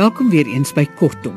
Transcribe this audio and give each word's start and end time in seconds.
Welkom 0.00 0.30
weer 0.30 0.46
eens 0.48 0.70
by 0.72 0.86
Kortom. 0.96 1.34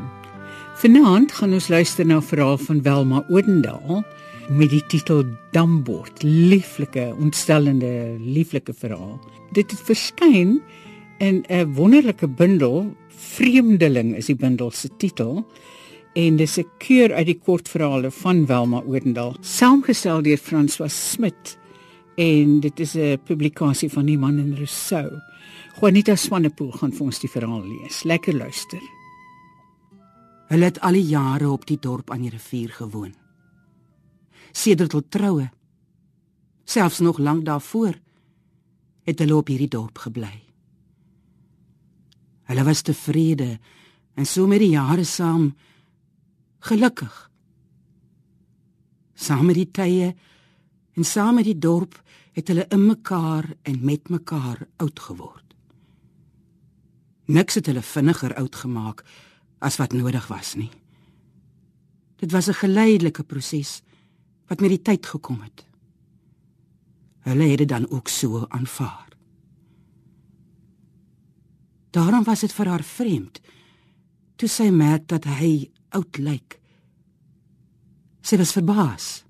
Vanaand 0.79 1.33
gaan 1.35 1.51
ons 1.51 1.65
luister 1.67 2.05
na 2.05 2.21
'n 2.21 2.23
verhaal 2.23 2.57
van 2.57 2.81
Welma 2.81 3.25
Odendaal 3.27 4.03
met 4.49 4.69
die 4.69 4.85
titel 4.87 5.23
Dambord. 5.51 6.23
Lieflike, 6.23 7.15
ontstellende, 7.19 8.15
lieflike 8.19 8.73
verhaal. 8.73 9.19
Dit 9.51 9.71
het 9.71 9.81
verskyn 9.81 10.61
in 11.17 11.43
'n 11.49 11.73
wonderlike 11.73 12.27
bundel, 12.27 12.95
Vreemdeling 13.07 14.15
is 14.15 14.25
die 14.25 14.35
bundel 14.35 14.71
se 14.71 14.89
titel 14.97 15.45
en 16.13 16.35
dis 16.35 16.57
'n 16.57 16.67
keur 16.77 17.13
uit 17.13 17.25
die 17.25 17.39
kortverhale 17.39 18.11
van 18.11 18.45
Welma 18.45 18.81
Odendaal, 18.85 19.35
saamgestel 19.41 20.21
deur 20.21 20.37
François 20.37 21.11
Smit 21.11 21.59
en 22.15 22.59
dit 22.59 22.79
is 22.79 22.95
'n 22.95 23.19
publikasie 23.25 23.89
van 23.89 24.05
die 24.05 24.17
man 24.17 24.39
in 24.39 24.55
Rousseau. 24.55 25.19
Juanita 25.73 26.13
Swanepoel 26.15 26.71
gaan 26.77 26.91
vir 26.93 27.07
ons 27.07 27.19
die 27.23 27.29
verhaal 27.31 27.63
lees. 27.65 28.03
Lekker 28.05 28.35
luister. 28.37 28.81
Hulle 30.51 30.69
het 30.69 30.79
al 30.85 30.99
die 30.99 31.07
jare 31.09 31.49
op 31.49 31.65
die 31.65 31.79
dorp 31.81 32.11
aan 32.13 32.21
die 32.27 32.33
rivier 32.33 32.69
gewoon. 32.77 33.13
Sedert 34.53 34.93
hul 34.93 35.05
troue, 35.09 35.47
selfs 36.69 37.01
nog 37.01 37.17
lank 37.17 37.45
daarvoor, 37.47 37.97
het 39.03 39.19
hulle 39.23 39.35
op 39.35 39.49
hierdie 39.49 39.71
dorp 39.71 39.97
gebly. 40.05 40.33
Hulle 42.51 42.65
was 42.67 42.83
tevrede 42.85 43.55
en 44.13 44.29
so 44.29 44.45
met 44.47 44.61
die 44.61 44.75
jare 44.75 45.03
saam 45.09 45.49
gelukkig. 46.69 47.15
Saam 49.15 49.49
met 49.49 49.57
die 49.57 49.71
tye 49.73 50.13
en 50.93 51.07
saam 51.07 51.41
met 51.41 51.49
die 51.49 51.57
dorp 51.57 51.97
het 52.37 52.49
hulle 52.51 52.67
in 52.69 52.85
mekaar 52.85 53.49
en 53.65 53.81
met 53.81 54.13
mekaar 54.13 54.67
oud 54.77 54.99
geword. 54.99 55.42
Niks 57.25 57.55
het 57.55 57.65
hulle 57.65 57.81
vinniger 57.81 58.35
oud 58.35 58.55
gemaak 58.55 59.03
as 59.63 59.77
wat 59.79 59.93
nodig 59.95 60.27
was 60.27 60.55
nie. 60.59 60.71
Dit 62.19 62.31
was 62.31 62.47
'n 62.47 62.53
geleidelike 62.53 63.23
proses 63.23 63.81
wat 64.47 64.59
met 64.59 64.69
die 64.69 64.81
tyd 64.81 65.05
gekom 65.05 65.41
het. 65.41 65.65
Hulle 67.19 67.43
het 67.43 67.57
dit 67.57 67.67
dan 67.67 67.89
ook 67.89 68.07
so 68.07 68.45
aanvaar. 68.47 69.07
Daarom 71.89 72.23
was 72.23 72.39
dit 72.39 72.53
vir 72.53 72.67
haar 72.67 72.83
vreemd 72.83 73.41
toe 74.35 74.49
sy 74.49 74.69
merk 74.69 75.07
dat 75.07 75.23
hy 75.23 75.71
oud 75.89 76.17
lyk. 76.17 76.59
Sy 78.21 78.37
was 78.37 78.51
verbaas. 78.51 79.23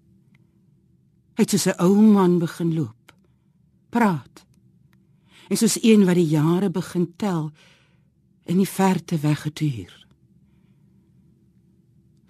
Hy 1.36 1.44
het 1.44 1.50
soos 1.50 1.68
'n 1.68 1.82
ou 1.82 2.02
man 2.02 2.40
begin 2.40 2.74
loop, 2.74 3.14
praat. 3.90 4.46
En 5.50 5.58
soos 5.58 5.84
een 5.84 6.06
wat 6.06 6.16
die 6.16 6.28
jare 6.28 6.70
begin 6.70 7.14
tel 7.18 7.52
in 8.44 8.60
die 8.60 8.68
verte 8.70 9.18
weggetuur. 9.20 10.08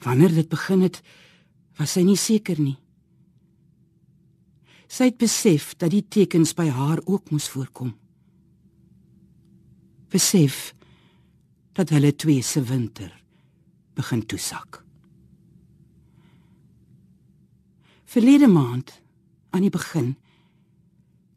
Wanneer 0.04 0.34
dit 0.34 0.50
begin 0.50 0.82
het, 0.82 1.02
was 1.80 1.96
sy 1.96 2.04
nie 2.06 2.20
seker 2.20 2.60
nie. 2.62 2.78
Sy 4.88 5.10
het 5.10 5.18
besef 5.18 5.74
dat 5.82 5.94
die 5.94 6.04
tekens 6.06 6.54
by 6.54 6.68
haar 6.70 7.02
ook 7.06 7.32
moes 7.34 7.48
voorkom. 7.50 7.96
Besef 10.14 10.74
dat 11.74 11.90
hulle 11.90 12.14
twee 12.14 12.44
se 12.46 12.62
winter 12.62 13.10
begin 13.98 14.26
toesak. 14.26 14.84
Verlede 18.06 18.48
maand 18.48 18.94
aan 19.50 19.66
die 19.66 19.74
begin 19.74 20.14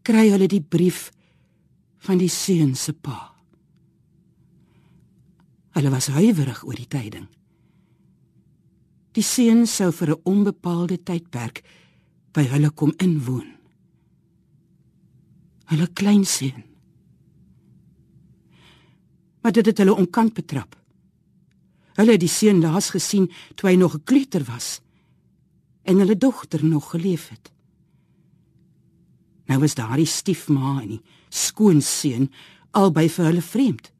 kry 0.04 0.28
hulle 0.28 0.48
die 0.48 0.60
brief 0.60 1.08
van 2.04 2.20
die 2.20 2.30
seun 2.30 2.74
se 2.76 2.92
pa. 2.92 3.35
Hulle 5.76 5.92
was 5.92 6.08
huiwerig 6.08 6.62
oor 6.64 6.76
die 6.78 6.88
tyding. 6.88 7.26
Die 9.12 9.24
seun 9.24 9.66
sou 9.68 9.90
vir 9.92 10.14
'n 10.14 10.22
onbepaalde 10.24 10.96
tydperk 11.04 11.62
by 12.32 12.44
hulle 12.48 12.70
kom 12.70 12.92
inwoon. 12.96 13.48
Hulle 15.68 15.86
kleinseun. 15.92 16.64
Maar 19.42 19.52
dit 19.52 19.66
het 19.66 19.78
hulle 19.78 19.94
onkant 19.94 20.32
betrap. 20.34 20.76
Hulle 21.96 22.12
het 22.12 22.20
die 22.20 22.28
seun 22.28 22.60
laas 22.60 22.90
gesien 22.90 23.30
toe 23.54 23.70
hy 23.70 23.76
nog 23.76 23.94
'n 23.94 24.04
kleuter 24.04 24.44
was 24.44 24.80
en 25.84 25.98
hulle 25.98 26.16
dogter 26.16 26.64
nog 26.64 26.90
geleef 26.90 27.28
het. 27.28 27.52
Nou 29.46 29.60
was 29.60 29.74
daardie 29.74 30.06
stiefma 30.06 30.80
en 30.82 30.88
die 30.88 31.02
skoonseun 31.28 32.30
albei 32.70 33.08
vir 33.08 33.24
hulle 33.24 33.42
vreemd. 33.42 33.95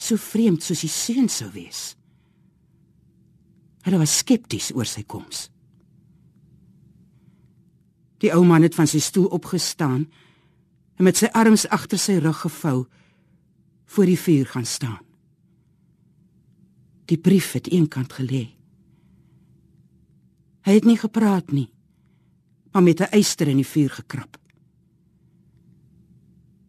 So 0.00 0.16
vreemd 0.16 0.64
soos 0.64 0.80
die 0.80 0.92
seun 0.92 1.28
sou 1.28 1.50
wees. 1.52 1.94
Hulle 3.84 4.00
was 4.00 4.16
skepties 4.20 4.70
oor 4.76 4.88
sy 4.88 5.04
koms. 5.04 5.48
Die 8.20 8.32
ou 8.36 8.44
man 8.44 8.64
het 8.64 8.76
van 8.76 8.88
sy 8.88 9.00
stoel 9.00 9.30
opgestaan 9.32 10.04
en 11.00 11.06
met 11.06 11.16
sy 11.16 11.30
arms 11.36 11.66
agter 11.72 12.00
sy 12.00 12.18
rug 12.20 12.42
gevou 12.44 12.84
voor 13.90 14.08
die 14.08 14.18
vuur 14.20 14.50
gaan 14.52 14.68
staan. 14.68 15.00
Die 17.08 17.18
brief 17.18 17.52
het 17.56 17.70
eenkant 17.72 18.12
gelê. 18.12 18.44
Hy 20.68 20.76
het 20.76 20.84
nie 20.84 20.98
gepraat 21.00 21.50
nie, 21.52 21.70
maar 22.72 22.82
met 22.82 23.00
'n 23.00 23.12
eyster 23.16 23.48
in 23.48 23.56
die 23.56 23.66
vuur 23.66 23.90
gekrap. 23.90 24.36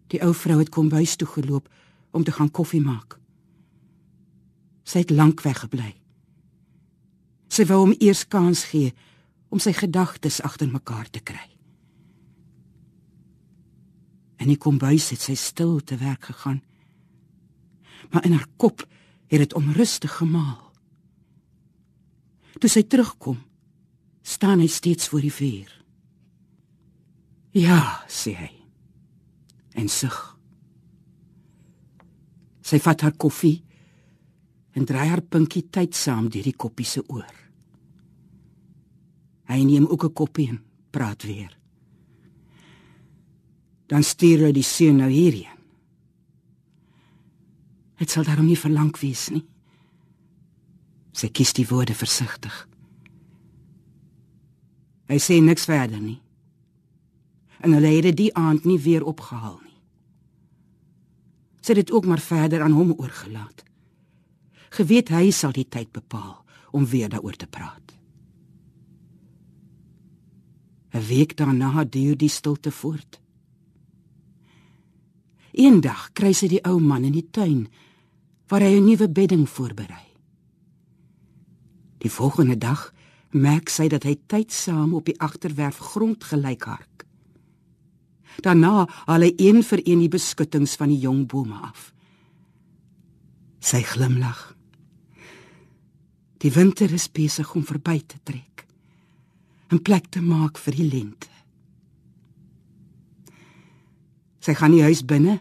Die 0.08 0.22
ou 0.24 0.34
vrou 0.34 0.59
het 0.59 0.69
kom 0.69 0.92
huis 0.92 1.16
toe 1.16 1.28
geloop 1.28 1.69
om 2.12 2.24
te 2.24 2.31
gaan 2.31 2.52
koffie 2.52 2.81
maak. 2.81 3.21
Sy 4.91 5.06
het 5.06 5.13
lank 5.16 5.40
weggebly. 5.46 5.94
Sy 7.52 7.63
wou 7.69 7.78
hom 7.85 7.94
eers 8.03 8.25
kans 8.28 8.66
gee 8.74 8.91
om 9.52 9.59
sy 9.63 9.72
gedagtes 9.75 10.41
agter 10.44 10.68
mekaar 10.68 11.07
te 11.07 11.22
kry. 11.24 11.47
En 14.41 14.50
hy 14.50 14.57
kom 14.59 14.81
huis 14.84 15.12
het 15.13 15.24
sy 15.24 15.38
stil 15.40 15.80
te 15.85 15.96
werk 16.01 16.28
gegaan. 16.31 16.59
Maar 18.12 18.25
in 18.28 18.35
haar 18.35 18.50
kop 18.59 18.84
het 19.31 19.40
dit 19.40 19.56
onrustig 19.56 20.12
gemaal. 20.18 20.59
Toe 22.59 22.69
sy 22.69 22.84
terugkom, 22.84 23.38
staan 24.22 24.59
hy 24.59 24.68
steeds 24.68 25.07
voor 25.07 25.24
die 25.24 25.34
vuur. 25.34 25.72
Ja, 27.56 28.03
sê 28.12 28.35
hy. 28.35 28.51
En 29.80 29.88
sug. 29.91 30.18
Sy 32.66 32.80
vat 32.84 33.07
haar 33.07 33.16
koffie 33.16 33.62
en 34.72 34.86
draai 34.86 35.08
haar 35.08 35.22
pinkie 35.22 35.68
tyd 35.70 35.96
saam 35.96 36.30
deur 36.30 36.44
die 36.44 36.56
koppie 36.56 36.86
se 36.88 37.04
oor. 37.08 37.34
Hy 39.52 39.64
neem 39.64 39.88
ook 39.88 40.04
'n 40.04 40.14
koppie 40.14 40.50
en 40.50 40.62
praat 40.92 41.24
weer. 41.24 41.58
Dan 43.88 44.04
stuur 44.04 44.46
hy 44.46 44.52
die 44.52 44.64
seun 44.64 44.96
nou 44.96 45.10
hierheen. 45.10 45.60
Dit 47.98 48.10
sal 48.10 48.24
daarom 48.24 48.46
nie 48.46 48.58
verlang 48.58 49.00
wees 49.00 49.30
nie. 49.30 49.46
Sy 51.12 51.28
kies 51.28 51.54
die 51.54 51.68
woorde 51.68 51.94
versigtig. 51.94 52.68
Hy 55.08 55.20
sê 55.20 55.42
niks 55.42 55.66
verder 55.66 56.00
nie. 56.00 56.22
En 57.60 57.74
hulle 57.74 57.88
het 57.88 58.04
dit 58.04 58.18
die 58.18 58.34
aand 58.34 58.64
nie 58.64 58.80
weer 58.80 59.04
opgehaal 59.04 59.60
nie. 59.64 59.78
Sy 61.62 61.76
het 61.76 61.86
dit 61.86 61.92
ook 61.92 62.06
maar 62.06 62.20
verder 62.20 62.62
aan 62.62 62.72
hom 62.72 62.94
oorgelaat. 62.98 63.64
Geweet 64.72 65.10
hy 65.12 65.31
sal 65.36 65.51
die 65.51 65.68
tyd 65.68 65.92
bepaal 65.92 66.45
om 66.72 66.86
weer 66.88 67.10
daaroor 67.12 67.36
te 67.36 67.48
praat. 67.48 67.92
'n 70.94 71.07
Week 71.07 71.38
daarna 71.38 71.84
duur 71.84 72.18
die 72.18 72.30
stilte 72.30 72.72
voort. 72.72 73.19
Eendag 75.51 76.12
kry 76.13 76.34
sy 76.34 76.48
die 76.48 76.63
ou 76.63 76.80
man 76.80 77.04
in 77.04 77.16
die 77.16 77.28
tuin 77.31 77.68
waar 78.48 78.62
hy 78.62 78.80
'n 78.80 78.86
nuwe 78.86 79.10
bedding 79.10 79.50
voorberei. 79.50 80.07
Die 81.98 82.12
volgende 82.12 82.57
dag 82.57 82.94
merk 83.30 83.69
sy 83.69 83.88
dat 83.88 84.04
hy 84.04 84.16
tydsaam 84.28 84.94
op 84.94 85.06
die 85.06 85.19
agterwerf 85.19 85.78
grond 85.78 86.24
gelyk 86.24 86.63
hark. 86.63 87.06
Daarna 88.42 88.88
haal 89.06 89.22
hy 89.22 89.34
een 89.38 89.63
vir 89.63 89.81
een 89.86 90.00
die 90.00 90.10
beskuttings 90.10 90.75
van 90.75 90.90
die 90.90 91.00
jong 91.00 91.28
bome 91.28 91.56
af. 91.56 91.94
Sy 93.60 93.81
glimlag. 93.81 94.61
Die 96.42 96.52
winter 96.52 96.90
is 96.94 97.06
besig 97.12 97.54
om 97.56 97.66
verby 97.66 98.00
te 98.02 98.18
trek. 98.24 98.66
'n 99.72 99.80
plek 99.80 100.10
te 100.12 100.22
maak 100.22 100.58
vir 100.58 100.76
die 100.76 100.88
lente. 100.90 101.30
Sy 104.42 104.54
gaan 104.54 104.72
die 104.72 104.84
huis 104.84 105.06
binne, 105.06 105.40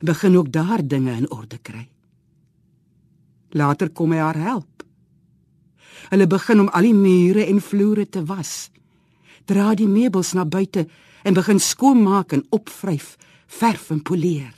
begin 0.00 0.36
ook 0.36 0.52
daar 0.52 0.86
dinge 0.86 1.16
in 1.16 1.30
orde 1.30 1.58
kry. 1.58 1.88
Later 3.50 3.90
kom 3.90 4.12
hy 4.12 4.18
haar 4.18 4.36
help. 4.36 4.84
Hulle 6.10 6.26
begin 6.26 6.60
om 6.60 6.68
al 6.68 6.82
die 6.82 6.94
mure 6.94 7.46
en 7.46 7.60
vloere 7.60 8.06
te 8.08 8.22
was. 8.24 8.70
Dra 9.44 9.74
die 9.74 9.88
meubels 9.88 10.34
na 10.34 10.44
buite 10.44 10.86
en 11.24 11.34
begin 11.34 11.58
skoonmaak 11.58 12.32
en 12.32 12.46
opvryf, 12.50 13.16
verf 13.46 13.90
en 13.90 14.02
poleer. 14.02 14.54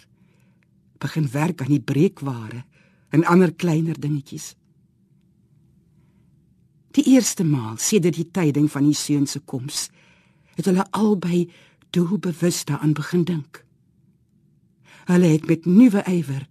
begin 1.01 1.31
werk 1.33 1.63
aan 1.63 1.73
die 1.73 1.81
breekware 1.81 2.65
en 3.09 3.25
ander 3.25 3.55
kleiner 3.55 4.01
dingetjies. 4.01 4.55
Die 6.91 7.05
eerste 7.05 7.45
maal 7.45 7.77
sedert 7.79 8.19
die 8.19 8.31
tyding 8.31 8.71
van 8.71 8.85
die 8.85 8.97
seun 8.97 9.27
se 9.27 9.39
koms, 9.39 9.89
het 10.59 10.67
hulle 10.67 10.87
albei 10.91 11.51
doelbewus 11.95 12.65
daaraan 12.65 12.93
begin 12.93 13.25
dink. 13.25 13.65
Hulle 15.11 15.27
het 15.27 15.47
met 15.47 15.67
nuwe 15.67 16.03
ywer 16.11 16.47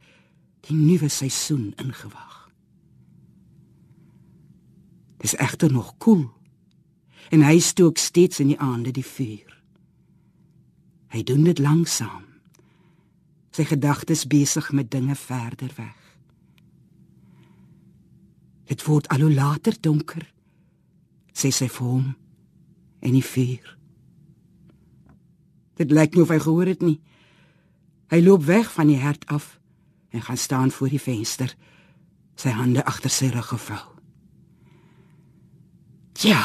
die 0.68 0.76
nuwe 0.76 1.08
seisoen 1.10 1.74
ingewag. 1.78 2.50
Dis 5.20 5.36
egter 5.36 5.72
nog 5.72 5.98
koel 5.98 6.30
en 7.30 7.44
hy 7.44 7.60
stook 7.60 7.98
steeds 7.98 8.40
in 8.40 8.54
die 8.54 8.60
aande 8.60 8.92
die 8.96 9.06
vuur. 9.06 9.54
Hy 11.14 11.24
doen 11.24 11.44
dit 11.44 11.60
langsam. 11.60 12.26
Sy 13.52 13.66
gedagtes 13.68 14.26
besig 14.30 14.72
met 14.72 14.92
dinge 14.92 15.16
verder 15.16 15.72
weg. 15.76 16.09
Dit 18.70 18.86
word 18.86 19.10
al 19.10 19.26
hoe 19.26 19.34
later 19.34 19.76
donker. 19.82 20.24
Sê 21.34 21.50
sy 21.54 21.68
vir 21.72 21.88
hom 21.88 22.08
en 23.00 23.16
die 23.16 23.26
vuur. 23.26 23.76
Dit 25.80 25.94
lyk 25.96 26.16
nie 26.16 26.26
of 26.26 26.34
hy 26.34 26.40
gehoor 26.44 26.70
het 26.70 26.84
nie. 26.84 27.00
Hy 28.12 28.20
loop 28.22 28.44
weg 28.46 28.70
van 28.74 28.90
die 28.92 29.00
hert 29.00 29.26
af 29.32 29.56
en 30.10 30.26
gaan 30.26 30.38
staan 30.38 30.72
voor 30.74 30.90
die 30.90 31.02
venster, 31.02 31.54
sy 32.36 32.52
hande 32.58 32.82
agter 32.90 33.14
sy 33.14 33.30
rug 33.30 33.52
gevou. 33.54 33.84
Ja. 36.26 36.42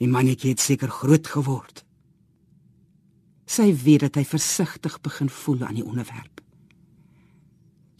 Die 0.00 0.08
mannetjie 0.10 0.52
het 0.52 0.60
seker 0.60 0.90
groot 0.90 1.26
geword. 1.30 1.84
Sy 3.50 3.70
weet 3.84 4.06
dat 4.06 4.18
hy 4.20 4.24
versigtig 4.26 4.98
begin 5.02 5.30
voel 5.30 5.64
aan 5.66 5.78
die 5.78 5.86
onderwerp. 5.86 6.42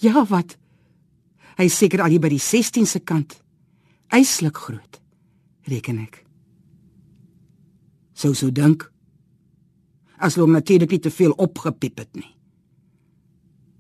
Ja, 0.00 0.25
wat? 0.27 0.56
Hy 1.60 1.68
seker 1.68 2.00
al 2.00 2.14
hier 2.14 2.22
by 2.24 2.30
die 2.32 2.40
16ste 2.40 3.02
kant. 3.04 3.34
Eislik 4.16 4.56
groot, 4.56 4.96
reken 5.68 5.98
ek. 6.00 6.22
Sou 8.16 8.32
so 8.34 8.48
dink. 8.48 8.86
As 10.16 10.38
hom 10.40 10.54
natuurlik 10.56 10.94
nie 10.94 11.02
te 11.04 11.12
veel 11.12 11.36
opgepiep 11.36 12.00
het 12.00 12.16
nie. 12.16 12.30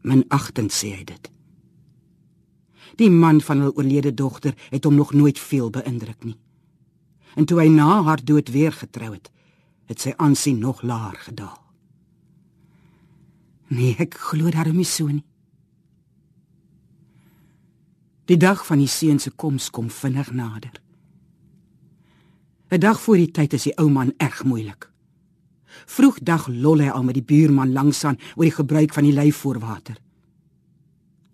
Min 0.04 0.26
agtend 0.28 0.76
sê 0.76 0.92
hy 0.92 1.06
dit. 1.08 1.30
Die 3.00 3.08
man 3.12 3.40
van 3.44 3.64
hul 3.64 3.72
oorlede 3.72 4.12
dogter 4.12 4.52
het 4.68 4.84
hom 4.84 5.00
nog 5.00 5.14
nooit 5.16 5.40
veel 5.40 5.72
beïndruk 5.72 6.24
nie. 6.28 6.36
En 7.36 7.48
toe 7.48 7.62
hy 7.62 7.68
na 7.72 8.02
haar 8.04 8.20
dood 8.24 8.52
weer 8.52 8.76
getrou 8.76 9.14
het, 9.14 9.32
het 9.88 10.04
sy 10.04 10.12
aansien 10.20 10.60
nog 10.60 10.82
laer 10.84 11.16
gedaal. 11.24 11.56
Nee, 13.72 13.94
ek 14.02 14.18
glo 14.20 14.52
daarom 14.52 14.76
nie 14.76 14.88
so 14.88 15.08
nie. 15.08 15.24
Die 18.30 18.38
dag 18.38 18.60
van 18.62 18.78
die 18.78 18.86
seun 18.86 19.18
se 19.18 19.32
koms 19.34 19.72
kom 19.74 19.88
vinnig 19.90 20.28
nader. 20.30 20.70
'n 22.70 22.78
Dag 22.78 23.00
voor 23.00 23.16
die 23.16 23.30
tyd 23.30 23.52
is 23.52 23.62
die 23.62 23.76
ou 23.76 23.88
man 23.90 24.12
erg 24.16 24.44
moeilik. 24.44 24.90
Vroegdag 25.86 26.46
lol 26.46 26.78
hy 26.78 26.88
al 26.88 27.02
met 27.02 27.14
die 27.14 27.26
buurman 27.26 27.72
langsaan 27.72 28.18
oor 28.36 28.44
die 28.44 28.54
gebruik 28.54 28.94
van 28.94 29.04
die 29.04 29.12
lyfvoorwater. 29.12 29.96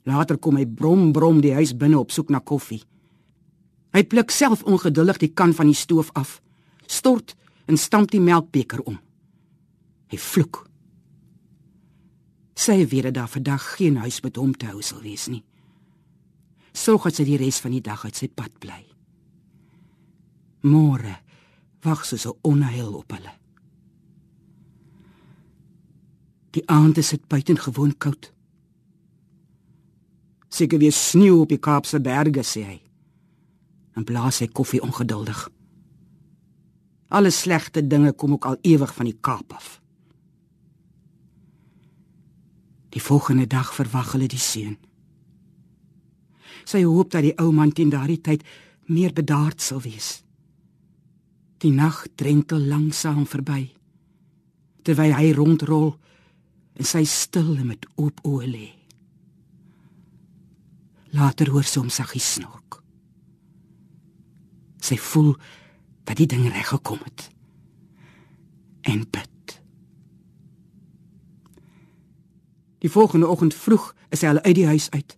Later 0.04 0.38
kom 0.38 0.56
hy 0.56 0.66
brom 0.66 1.12
brom 1.12 1.40
die 1.40 1.52
huis 1.52 1.76
binne 1.76 1.98
op 1.98 2.10
soek 2.10 2.30
na 2.30 2.38
koffie. 2.38 2.82
Hy 3.92 4.04
pluk 4.04 4.30
self 4.30 4.62
ongeduldig 4.62 5.18
die 5.18 5.34
kan 5.34 5.52
van 5.52 5.66
die 5.66 5.74
stoof 5.74 6.10
af, 6.12 6.40
stort 6.86 7.36
en 7.66 7.76
stamp 7.76 8.10
die 8.10 8.20
melkbeker 8.20 8.80
om. 8.80 8.98
Hy 10.06 10.16
vloek. 10.16 10.68
Sy 12.54 12.86
weet 12.86 13.02
dat 13.02 13.14
daar 13.14 13.28
vandag 13.28 13.76
geen 13.76 13.96
huis 13.96 14.22
met 14.22 14.36
hom 14.36 14.56
te 14.56 14.66
hou 14.66 14.82
sal 14.82 15.02
wees 15.02 15.28
nie 15.28 15.44
sorg 16.76 17.08
dat 17.08 17.18
sy 17.18 17.24
die 17.24 17.38
res 17.40 17.60
van 17.64 17.74
die 17.74 17.84
dag 17.84 18.04
uit 18.04 18.16
sy 18.16 18.28
pad 18.28 18.52
bly. 18.60 18.82
Môre 20.66 21.16
wag 21.86 22.04
sy 22.04 22.18
so 22.20 22.36
onheil 22.46 22.94
op 22.98 23.12
hulle. 23.14 23.32
Die 26.56 26.64
aand 26.72 26.98
is 26.98 27.12
dit 27.12 27.26
buitengewoon 27.28 27.92
koud. 28.00 28.30
Seker 30.48 30.80
weer 30.80 30.94
sneeu 30.94 31.42
op 31.42 31.52
die 31.52 31.60
Kaapse 31.60 32.00
berge 32.00 32.44
sê 32.46 32.62
hy. 32.64 32.78
En 33.96 34.04
blaas 34.08 34.40
hy 34.40 34.48
koffie 34.48 34.80
ongeduldig. 34.82 35.46
Alle 37.12 37.30
slegte 37.30 37.84
dinge 37.86 38.12
kom 38.12 38.34
ook 38.36 38.48
al 38.48 38.56
ewig 38.62 38.94
van 38.94 39.08
die 39.08 39.18
Kaap 39.20 39.52
af. 39.52 39.76
Die 42.96 43.02
volgende 43.04 43.46
dag 43.46 43.74
verwag 43.76 44.14
hulle 44.16 44.28
die 44.32 44.40
seun. 44.40 44.78
Sy 46.66 46.82
hoop 46.82 47.14
dat 47.14 47.22
die 47.22 47.36
ou 47.38 47.52
man 47.54 47.72
teen 47.72 47.92
daardie 47.94 48.20
tyd 48.20 48.42
meer 48.90 49.14
bedaard 49.14 49.62
sal 49.62 49.80
wees. 49.84 50.20
Die 51.62 51.72
nag 51.72 52.04
drentel 52.18 52.60
langsam 52.66 53.24
verby 53.26 53.76
terwyl 54.86 55.16
hy 55.18 55.32
rondrol 55.34 55.88
en 56.78 56.86
sy 56.86 57.02
stil 57.10 57.56
en 57.56 57.72
met 57.72 57.86
oop 57.98 58.20
oë 58.28 58.46
lê. 58.46 58.66
Later 61.16 61.50
hoor 61.50 61.66
sy 61.66 61.80
hom 61.80 61.90
saggies 61.90 62.36
snork. 62.36 62.78
Sy 64.78 64.98
voel 65.08 65.32
dat 66.06 66.20
die 66.20 66.28
ding 66.30 66.44
reg 66.46 66.70
gekom 66.70 67.00
het. 67.02 67.26
En 68.86 69.02
bid. 69.10 69.56
Die 72.84 72.92
volgende 72.92 73.26
oggend 73.26 73.56
vroeg 73.56 73.90
is 74.14 74.22
hy 74.22 74.30
al 74.30 74.42
uit 74.44 74.54
die 74.60 74.68
huis 74.70 74.86
uit. 74.94 75.16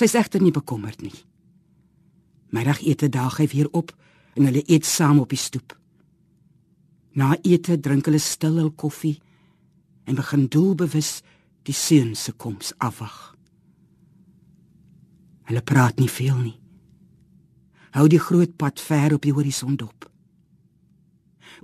Sy 0.00 0.06
is 0.08 0.16
egter 0.16 0.40
nie 0.40 0.54
bekommerd 0.56 1.02
nie. 1.04 1.12
Middagete 2.56 3.10
daag 3.12 3.34
hy 3.36 3.46
weer 3.52 3.66
op 3.76 3.90
en 4.32 4.46
hulle 4.48 4.62
eet 4.64 4.86
saam 4.88 5.18
op 5.20 5.28
die 5.28 5.40
stoep. 5.40 5.74
Na 7.20 7.34
ete 7.44 7.76
drink 7.76 8.08
hulle 8.08 8.22
stil 8.24 8.56
hul 8.62 8.70
koffie 8.80 9.18
en 10.08 10.16
begin 10.16 10.46
doelbewus 10.48 11.18
die 11.68 11.76
seun 11.76 12.14
se 12.16 12.32
koms 12.32 12.72
afwag. 12.80 13.18
Hulle 15.52 15.60
praat 15.60 16.00
nie 16.00 16.08
veel 16.08 16.40
nie. 16.46 16.56
Hou 17.92 18.08
die 18.08 18.24
groot 18.24 18.56
pad 18.56 18.80
ver 18.80 19.18
op 19.18 19.28
die 19.28 19.36
horison 19.36 19.76
dop. 19.76 20.08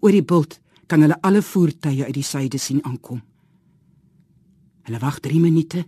Oor 0.05 0.13
die 0.13 0.27
bult 0.35 0.61
kan 0.93 1.01
hulle 1.01 1.17
alle 1.25 1.41
voertuie 1.41 2.05
uit 2.05 2.21
die 2.21 2.29
suide 2.35 2.61
sien 2.61 2.85
aankom. 2.85 3.25
Hulle 4.85 5.01
wag 5.01 5.25
3 5.25 5.41
minute 5.41 5.87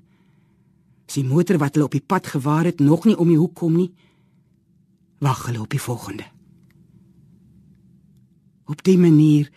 As 1.08 1.16
die 1.16 1.24
motor 1.24 1.56
wat 1.56 1.72
hulle 1.72 1.86
op 1.88 1.94
die 1.96 2.04
pad 2.04 2.26
gewaar 2.28 2.66
het 2.68 2.82
nog 2.84 3.06
nie 3.08 3.16
om 3.16 3.30
die 3.32 3.38
hoek 3.40 3.54
kom 3.56 3.78
nie, 3.80 3.88
wag 5.24 5.46
hulle 5.46 5.62
op 5.64 5.72
die 5.72 5.80
volgende. 5.80 6.26
Op 8.68 8.84
die 8.84 8.98
manier 9.00 9.48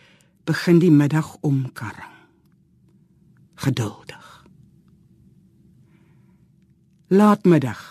begin 0.48 0.80
die 0.80 0.90
middag 0.90 1.36
omkarring. 1.44 2.08
Geduldig. 3.54 4.46
Laatmiddag 7.12 7.84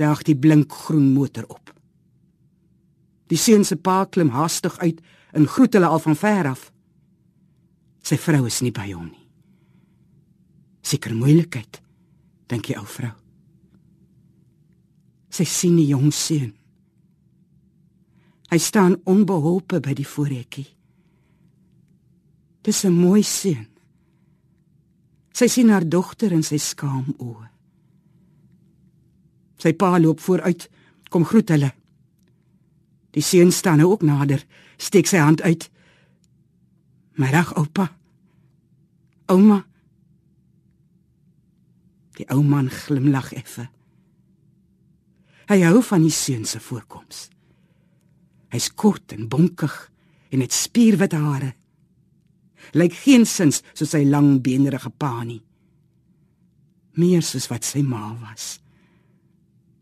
daag 0.00 0.24
die 0.24 0.36
blinkgroen 0.36 1.12
motor 1.12 1.44
op. 1.52 1.68
Die 3.28 3.38
seun 3.38 3.68
se 3.68 3.76
pa 3.76 4.06
klim 4.08 4.32
haastig 4.32 4.80
uit 4.80 5.04
en 5.36 5.46
groet 5.46 5.76
hulle 5.76 5.92
al 5.92 6.00
van 6.00 6.16
ver 6.16 6.48
af. 6.56 6.70
Sy 8.00 8.16
vrou 8.16 8.46
is 8.48 8.64
nie 8.64 8.72
by 8.72 8.88
hom 8.94 9.12
nie. 9.12 9.26
Seker 10.80 11.12
moeilikheid 11.14 11.83
dink 12.46 12.66
die 12.68 12.76
ou 12.78 12.86
vrou. 12.86 13.12
Sy 15.34 15.44
sien 15.44 15.76
die 15.76 15.88
jong 15.90 16.12
seun. 16.14 16.52
Hy 18.52 18.58
staan 18.58 19.00
onbeholpe 19.10 19.80
by 19.82 19.94
die 19.98 20.06
voorhekkie. 20.06 20.68
Dis 22.62 22.84
'n 22.84 22.92
mooi 22.92 23.22
seun. 23.22 23.66
Sy 25.32 25.46
sien 25.46 25.70
haar 25.70 25.88
dogter 25.88 26.32
in 26.32 26.42
sy 26.42 26.58
skaam 26.58 27.14
oë. 27.18 27.48
Sy 29.58 29.72
pa 29.72 29.98
loop 29.98 30.20
vooruit, 30.20 30.70
kom 31.10 31.24
groet 31.24 31.48
hulle. 31.48 31.72
Die 33.10 33.22
seun 33.22 33.52
staan 33.52 33.78
nou 33.78 33.90
ook 33.90 34.02
nader, 34.02 34.46
steek 34.76 35.06
sy 35.06 35.16
hand 35.16 35.42
uit. 35.42 35.70
"Middag, 37.12 37.54
oupa." 37.54 37.96
"Ouma," 39.26 39.64
Die 42.18 42.26
ou 42.30 42.42
man 42.46 42.70
glimlag 42.70 43.32
effe. 43.34 43.68
Hy 45.50 45.60
hou 45.66 45.82
van 45.84 46.04
die 46.06 46.14
seun 46.14 46.46
se 46.48 46.60
voorkoms. 46.62 47.28
Hy's 48.54 48.70
kort 48.78 49.12
en 49.12 49.28
bonkig 49.28 49.74
en 50.30 50.40
het 50.44 50.54
spierwit 50.54 51.12
hare. 51.12 51.52
Lyk 52.72 52.94
geensins 53.02 53.60
soos 53.74 53.92
sy 53.92 54.04
lang 54.08 54.38
beenderige 54.44 54.90
pa 54.90 55.18
nie. 55.26 55.42
Meer 56.96 57.24
soos 57.26 57.50
wat 57.50 57.66
sy 57.66 57.82
ma 57.84 58.12
was. 58.22 58.58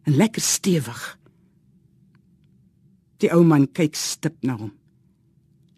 En 0.09 0.17
lekker 0.19 0.43
stewig. 0.43 1.03
Die 3.23 3.31
ou 3.31 3.45
man 3.47 3.69
kyk 3.71 3.95
stip 3.95 4.41
na 4.43 4.57
hom. 4.59 4.73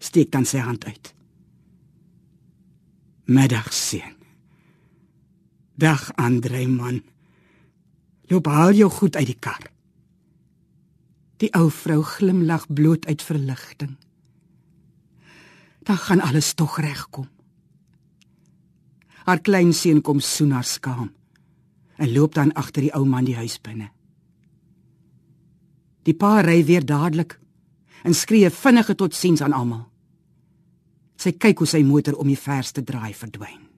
Steek 0.00 0.30
dan 0.32 0.46
sy 0.48 0.62
hand 0.64 0.86
uit. 0.88 1.12
Middag 3.28 3.72
seun. 3.72 4.23
Dag 5.74 6.12
Andre 6.14 6.66
man. 6.66 7.02
Loop 8.30 8.46
haal 8.46 8.72
jou 8.78 8.90
goed 8.90 9.16
uit 9.16 9.26
die 9.26 9.38
kar. 9.38 9.70
Die 11.42 11.50
ou 11.58 11.66
vrou 11.70 12.02
glimlag 12.06 12.68
bloot 12.70 13.06
uit 13.06 13.22
verligting. 13.22 13.96
Dan 15.82 15.98
gaan 15.98 16.20
alles 16.20 16.54
tog 16.54 16.78
regkom. 16.78 17.26
Haar 19.24 19.40
kleinseun 19.40 20.00
kom 20.00 20.20
soen 20.20 20.52
haar 20.52 20.64
skaam 20.64 21.10
en 21.96 22.12
loop 22.12 22.34
dan 22.34 22.52
agter 22.52 22.82
die 22.82 22.94
ou 22.94 23.04
man 23.06 23.24
die 23.24 23.36
huis 23.36 23.58
binne. 23.62 23.90
Die 26.02 26.14
pa 26.14 26.40
ry 26.42 26.64
weer 26.66 26.84
dadelik 26.86 27.38
en 28.04 28.14
skree 28.14 28.50
vinnige 28.50 28.94
totsiens 28.94 29.42
aan 29.42 29.54
almal. 29.56 29.86
Sy 31.16 31.32
kyk 31.38 31.62
hoe 31.62 31.70
sy 31.70 31.82
motor 31.86 32.18
om 32.18 32.28
die 32.28 32.38
verste 32.38 32.82
draai 32.84 33.14
verdwyn. 33.14 33.73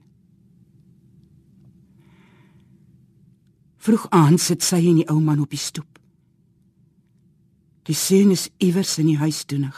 Vroeg 3.86 4.08
aan 4.10 4.34
sit 4.42 4.64
sy 4.66 4.80
en 4.82 4.96
die 4.98 5.06
ou 5.12 5.20
man 5.22 5.44
op 5.44 5.52
die 5.54 5.62
stoep. 5.62 6.00
Die 7.86 7.94
seun 7.94 8.32
is 8.34 8.48
iewers 8.58 8.96
in 8.98 9.12
die 9.12 9.20
huis 9.20 9.44
doenig. 9.46 9.76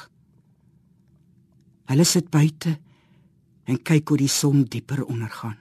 Hulle 1.92 2.06
sit 2.08 2.30
buite 2.32 2.78
en 3.68 3.82
kyk 3.84 4.08
hoe 4.08 4.22
die 4.22 4.30
son 4.32 4.64
dieper 4.64 5.04
ondergaan. 5.04 5.58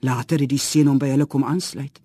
Later 0.00 0.40
het 0.40 0.54
die 0.54 0.62
seun 0.62 0.88
hom 0.94 1.02
by 1.02 1.12
hulle 1.12 1.28
kom 1.28 1.44
aansluit. 1.44 2.00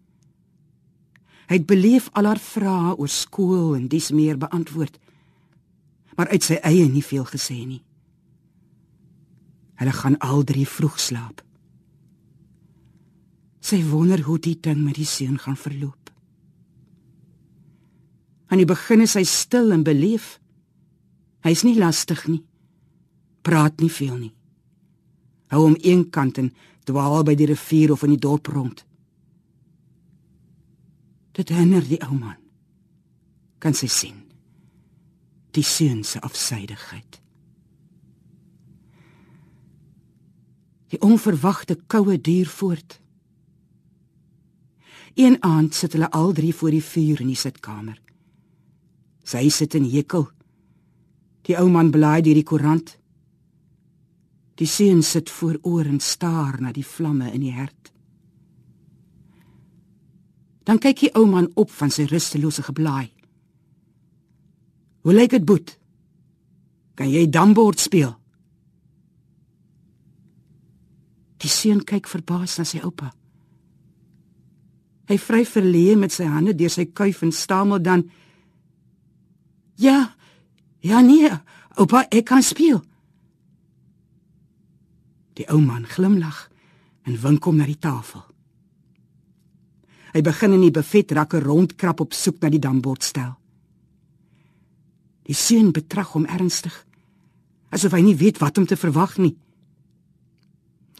Hy 1.47 1.55
het 1.55 1.71
beleef 1.71 2.11
al 2.11 2.27
haar 2.27 2.43
vrae 2.43 2.91
oor 2.91 3.11
skool 3.11 3.77
en 3.79 3.87
dis 3.87 4.11
meer 4.11 4.35
beantwoord. 4.35 4.99
Maar 6.19 6.35
uit 6.35 6.43
sy 6.43 6.59
eie 6.59 6.91
nie 6.91 7.07
veel 7.07 7.23
gesê 7.31 7.61
nie. 7.63 7.83
Hulle 9.79 9.95
gaan 9.95 10.19
al 10.19 10.43
drie 10.43 10.67
vroeg 10.67 10.99
slaap. 10.99 11.46
Sy 13.67 13.81
wonder 13.89 14.21
hoe 14.23 14.37
die 14.39 14.55
ding 14.63 14.79
met 14.85 14.95
die 14.95 15.07
seun 15.07 15.35
gaan 15.43 15.57
verloop. 15.59 16.11
Aan 18.47 18.61
die 18.61 18.69
begin 18.69 19.03
is 19.03 19.17
hy 19.19 19.25
stil 19.27 19.73
en 19.75 19.83
beleef. 19.83 20.37
Hy's 21.43 21.65
nie 21.67 21.75
lastig 21.75 22.23
nie. 22.31 22.43
Praat 23.43 23.81
nie 23.83 23.91
veel 23.91 24.15
nie. 24.15 24.33
Hou 25.51 25.65
hom 25.65 25.75
eenkant 25.83 26.39
en 26.39 26.53
dwaal 26.87 27.25
by 27.27 27.35
die 27.35 27.49
rivier 27.51 27.91
of 27.91 28.05
in 28.07 28.15
die 28.15 28.23
dorp 28.23 28.47
rond. 28.51 28.85
Dit 31.35 31.51
herinner 31.51 31.83
die 31.83 31.99
ou 32.07 32.15
man. 32.15 32.39
Kan 33.59 33.75
sy 33.75 33.91
sien 33.91 34.23
die 35.57 35.65
seun 35.65 36.03
se 36.05 36.19
afsydigheid. 36.21 37.15
Die 40.93 40.99
onverwagte 41.01 41.79
koue 41.89 42.19
duur 42.21 42.51
voort. 42.51 42.99
Een 45.17 45.37
aand 45.41 45.73
sit 45.73 45.95
hulle 45.97 46.11
al 46.13 46.33
drie 46.33 46.53
voor 46.55 46.75
die 46.75 46.83
vuur 46.83 47.21
in 47.23 47.31
die 47.31 47.39
sitkamer. 47.39 47.97
Sy 49.25 49.47
sit 49.49 49.73
in 49.73 49.87
hekel. 49.89 50.27
Die 51.49 51.57
ou 51.57 51.65
man 51.73 51.89
blaai 51.89 52.21
deur 52.21 52.37
die 52.37 52.45
koerant. 52.45 52.93
Die 54.61 54.69
seun 54.69 55.01
sit 55.01 55.33
voor 55.33 55.57
oor 55.61 55.89
en 55.89 55.99
staar 55.99 56.61
na 56.61 56.69
die 56.73 56.85
vlamme 56.85 57.31
in 57.33 57.41
die 57.47 57.55
hert. 57.55 57.91
Dan 60.69 60.77
kyk 60.83 61.01
die 61.01 61.13
ou 61.17 61.25
man 61.25 61.49
op 61.57 61.73
van 61.73 61.89
sy 61.89 62.05
rustelose 62.11 62.67
geblaai. 62.69 63.09
Hoe 65.01 65.17
lyk 65.17 65.33
dit, 65.33 65.45
Boet? 65.45 65.79
Kan 66.93 67.09
jy 67.09 67.25
dambord 67.25 67.81
speel? 67.81 68.13
Die 71.41 71.49
seun 71.49 71.81
kyk 71.81 72.05
verbaas 72.05 72.59
na 72.61 72.69
sy 72.69 72.85
oupa. 72.85 73.16
Hy 75.07 75.17
vry 75.17 75.43
verleë 75.47 75.95
met 75.99 76.11
sy 76.11 76.27
hande 76.27 76.55
deur 76.57 76.71
sy 76.71 76.89
kuif 76.91 77.21
en 77.23 77.31
stamel 77.31 77.79
dan: 77.81 78.03
"Ja, 79.75 80.15
ja 80.79 81.01
nee, 81.01 81.31
oupa, 81.77 82.05
ek 82.11 82.25
kan 82.25 82.43
speel." 82.43 82.81
Die 85.33 85.47
ou 85.49 85.61
man 85.61 85.85
glimlag 85.85 86.49
en 87.03 87.21
wink 87.21 87.43
hom 87.43 87.57
na 87.57 87.65
die 87.65 87.79
tafel. 87.79 88.23
Hy 90.13 90.21
begin 90.21 90.53
in 90.53 90.61
die 90.61 90.73
buffet 90.73 91.11
rakke 91.11 91.39
rondkrap 91.39 91.99
op 91.99 92.13
soek 92.13 92.41
na 92.41 92.49
die 92.49 92.59
dambordstel. 92.59 93.35
Die 95.27 95.35
seun 95.35 95.71
betrag 95.71 96.15
hom 96.15 96.25
ernstig, 96.25 96.73
asof 97.69 97.93
hy 97.93 98.01
nie 98.01 98.15
weet 98.15 98.39
wat 98.39 98.57
om 98.57 98.65
te 98.65 98.75
verwag 98.79 99.17
nie. 99.17 99.35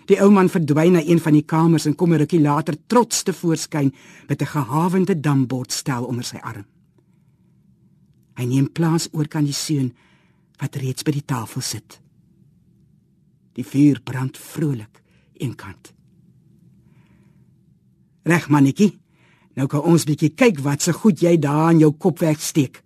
Die 0.07 0.19
ou 0.23 0.29
man 0.31 0.47
verdwyn 0.49 0.95
na 0.95 1.03
een 1.03 1.19
van 1.19 1.35
die 1.35 1.43
kamers 1.43 1.85
en 1.85 1.95
kom 1.95 2.13
'n 2.13 2.19
rukkie 2.23 2.39
later 2.39 2.75
trots 2.87 3.23
te 3.23 3.33
voorskyn 3.33 3.93
met 4.27 4.41
'n 4.41 4.45
gehawende 4.45 5.19
dambordstel 5.19 6.05
onder 6.05 6.23
sy 6.23 6.37
arm. 6.37 6.65
Hy 8.37 8.45
neem 8.45 8.71
plaas 8.71 9.09
oor 9.11 9.27
kan 9.27 9.43
die 9.43 9.53
seun 9.53 9.93
wat 10.61 10.75
reeds 10.75 11.03
by 11.03 11.11
die 11.11 11.25
tafel 11.25 11.61
sit. 11.61 12.01
Die 13.53 13.65
vuur 13.65 14.01
brand 14.03 14.37
vrolik 14.37 15.01
eenkant. 15.33 15.93
Reg 18.23 18.49
mannetjie. 18.49 18.99
Nou 19.55 19.67
kan 19.67 19.81
ons 19.81 20.03
bietjie 20.03 20.35
kyk 20.37 20.59
wat 20.59 20.81
se 20.81 20.93
goed 20.93 21.19
jy 21.19 21.37
daar 21.37 21.71
in 21.71 21.79
jou 21.79 21.91
kop 21.91 22.19
wegsteek. 22.19 22.83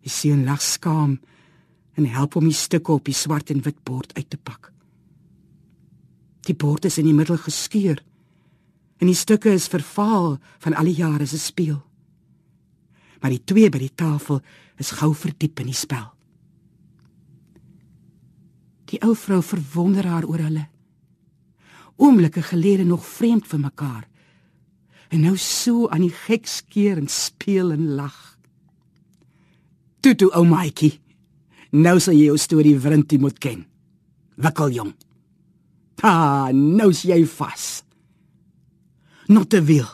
Die 0.00 0.10
seun 0.10 0.44
lag 0.44 0.62
skaam 0.62 1.18
en 1.94 2.06
help 2.06 2.34
hom 2.34 2.44
die 2.44 2.54
stukke 2.54 2.92
op 2.92 3.04
die 3.04 3.14
swart 3.14 3.50
en 3.50 3.62
wit 3.62 3.82
bord 3.84 4.14
uit 4.14 4.30
te 4.30 4.36
pak. 4.36 4.75
Die 6.46 6.54
bord 6.54 6.86
is 6.86 6.98
in 6.98 7.08
die 7.08 7.16
middel 7.16 7.38
geskeur 7.42 8.02
en 8.96 9.10
die 9.10 9.18
stukke 9.18 9.52
is 9.52 9.68
vervaal 9.68 10.38
van 10.64 10.74
al 10.78 10.88
die 10.88 10.96
jare 10.96 11.26
se 11.28 11.38
speel. 11.38 11.80
Maar 13.20 13.34
die 13.34 13.44
twee 13.44 13.68
by 13.72 13.80
die 13.82 13.92
tafel 13.92 14.40
is 14.80 14.94
gou 14.96 15.10
verdiep 15.16 15.60
in 15.60 15.68
die 15.68 15.76
spel. 15.76 16.06
Die 18.86 19.00
ou 19.04 19.12
vrou 19.18 19.42
verwonder 19.42 20.06
haar 20.08 20.24
oor 20.24 20.40
hulle. 20.46 20.66
Oomblikke 21.96 22.44
gelede 22.44 22.84
nog 22.84 23.04
vreemd 23.04 23.48
vir 23.50 23.60
mekaar. 23.60 24.04
En 25.10 25.24
nou 25.26 25.36
so 25.40 25.88
aan 25.88 26.06
die 26.06 26.14
gek 26.14 26.46
skeer 26.46 27.00
en 27.00 27.08
speel 27.08 27.72
en 27.74 27.88
lag. 27.98 28.38
Toe 30.00 30.30
ou 30.32 30.44
maatjie. 30.46 30.94
Nou 31.72 31.98
sal 32.00 32.14
jy 32.14 32.30
jou 32.30 32.38
storie 32.38 32.76
wrintie 32.78 33.18
moet 33.18 33.38
ken. 33.42 33.64
Wikkel 34.36 34.70
jong. 34.76 34.94
Ha, 36.04 36.50
nou 36.52 36.90
is 36.92 37.02
jy 37.08 37.22
vas. 37.36 37.66
Not 39.28 39.50
te 39.50 39.62
wil. 39.64 39.88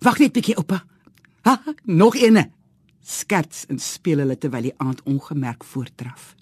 Wag 0.00 0.18
net 0.18 0.30
'n 0.30 0.32
bietjie, 0.32 0.56
oupa. 0.56 0.84
Ha, 1.42 1.62
nog 1.84 2.16
eene. 2.16 2.50
Skerts 3.00 3.66
en 3.68 3.78
speel 3.78 4.18
hulle 4.18 4.38
terwyl 4.38 4.62
die 4.62 4.78
aand 4.78 5.02
ongemerk 5.02 5.64
voortdraf. 5.64 6.34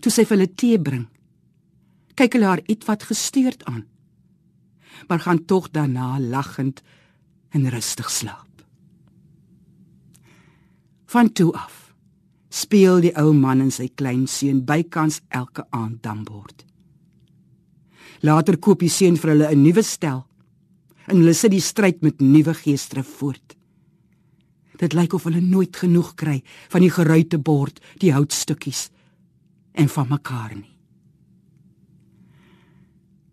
Toe 0.00 0.12
sy 0.12 0.24
vir 0.24 0.36
hulle 0.36 0.54
tee 0.54 0.78
bring, 0.78 1.06
kyk 2.14 2.32
hulle 2.32 2.46
haar 2.46 2.62
ietwat 2.66 3.02
gestuurd 3.02 3.64
aan. 3.64 3.86
Maar 5.08 5.20
gaan 5.20 5.44
tog 5.44 5.70
daarna 5.70 6.18
lagend 6.20 6.82
en 7.50 7.70
rustig 7.70 8.10
slaap. 8.10 8.64
Van 11.06 11.32
toe 11.32 11.52
af 11.52 11.84
speel 12.48 13.00
die 13.00 13.14
ou 13.18 13.32
man 13.32 13.60
en 13.60 13.70
sy 13.74 13.88
klein 13.98 14.26
seun 14.30 14.64
bykans 14.66 15.20
elke 15.28 15.64
aand 15.70 16.02
dambord. 16.02 16.64
Later 18.24 18.56
koop 18.56 18.80
die 18.80 18.92
seun 18.92 19.18
vir 19.20 19.34
hulle 19.34 19.50
'n 19.52 19.62
nuwe 19.62 19.82
stel. 19.82 20.24
En 21.06 21.16
hulle 21.16 21.34
sit 21.34 21.50
die 21.50 21.60
stryd 21.60 22.02
met 22.02 22.20
nuwe 22.20 22.54
geestre 22.54 23.02
voort. 23.02 23.56
Dit 24.78 24.92
lyk 24.92 25.12
of 25.12 25.24
hulle 25.24 25.40
nooit 25.40 25.76
genoeg 25.76 26.14
kry 26.14 26.42
van 26.68 26.80
die 26.80 26.90
geruite 26.90 27.38
bord, 27.38 27.80
die 27.98 28.12
houtstukkies 28.12 28.90
en 29.72 29.88
van 29.88 30.08
mekaar 30.08 30.54
nie. 30.54 30.78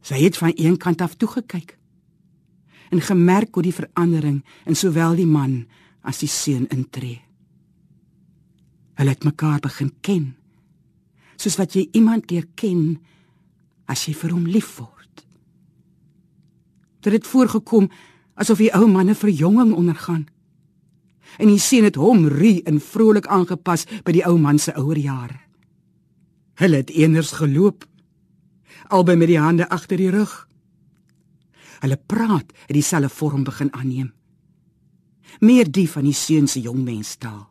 Sy 0.02 0.18
het 0.24 0.38
van 0.38 0.54
een 0.56 0.78
kant 0.78 1.02
af 1.02 1.16
toe 1.16 1.30
gekyk 1.30 1.78
en 2.92 3.02
gemerk 3.02 3.56
hoe 3.56 3.64
die 3.64 3.76
verandering 3.76 4.42
in 4.66 4.76
sowel 4.76 5.16
die 5.16 5.26
man 5.26 5.66
as 6.04 6.20
die 6.20 6.28
seun 6.28 6.68
intree. 6.68 7.22
Hulle 9.00 9.10
het 9.10 9.24
mekaar 9.24 9.62
begin 9.64 9.94
ken, 10.02 10.26
soos 11.38 11.56
wat 11.58 11.78
jy 11.78 11.88
iemand 11.98 12.32
leer 12.32 12.50
ken 12.60 13.00
as 13.92 14.08
jy 14.08 14.16
vir 14.16 14.34
hom 14.36 14.48
lief 14.48 14.78
word. 14.80 15.26
Dit 17.02 17.18
het 17.18 17.28
voorgekom 17.28 17.90
asof 18.40 18.62
die 18.62 18.72
ou 18.74 18.88
man 18.88 19.10
'n 19.10 19.16
verjonging 19.16 19.74
ondergaan. 19.74 20.26
En 21.38 21.48
die 21.48 21.60
seun 21.60 21.84
het 21.84 21.96
hom 21.96 22.28
rie 22.28 22.64
en 22.64 22.80
vrolik 22.80 23.28
aangepas 23.28 23.86
by 24.04 24.12
die 24.12 24.26
ou 24.26 24.38
man 24.38 24.60
se 24.60 24.74
ouer 24.76 24.98
jare. 24.98 25.40
Hulle 26.56 26.76
het 26.76 26.90
eenders 26.90 27.32
geloop, 27.32 27.86
albei 28.88 29.16
met 29.16 29.28
die 29.28 29.40
hande 29.40 29.70
agter 29.70 29.98
die 29.98 30.10
rug. 30.10 30.48
Hulle 31.80 31.98
praat 32.06 32.52
het 32.68 32.76
dieselfde 32.76 33.10
vorm 33.10 33.44
begin 33.44 33.74
aanneem. 33.74 34.14
Meer 35.40 35.72
die 35.72 35.90
van 35.90 36.04
die 36.04 36.14
seun 36.14 36.48
se 36.48 36.62
jongmenstaal. 36.62 37.50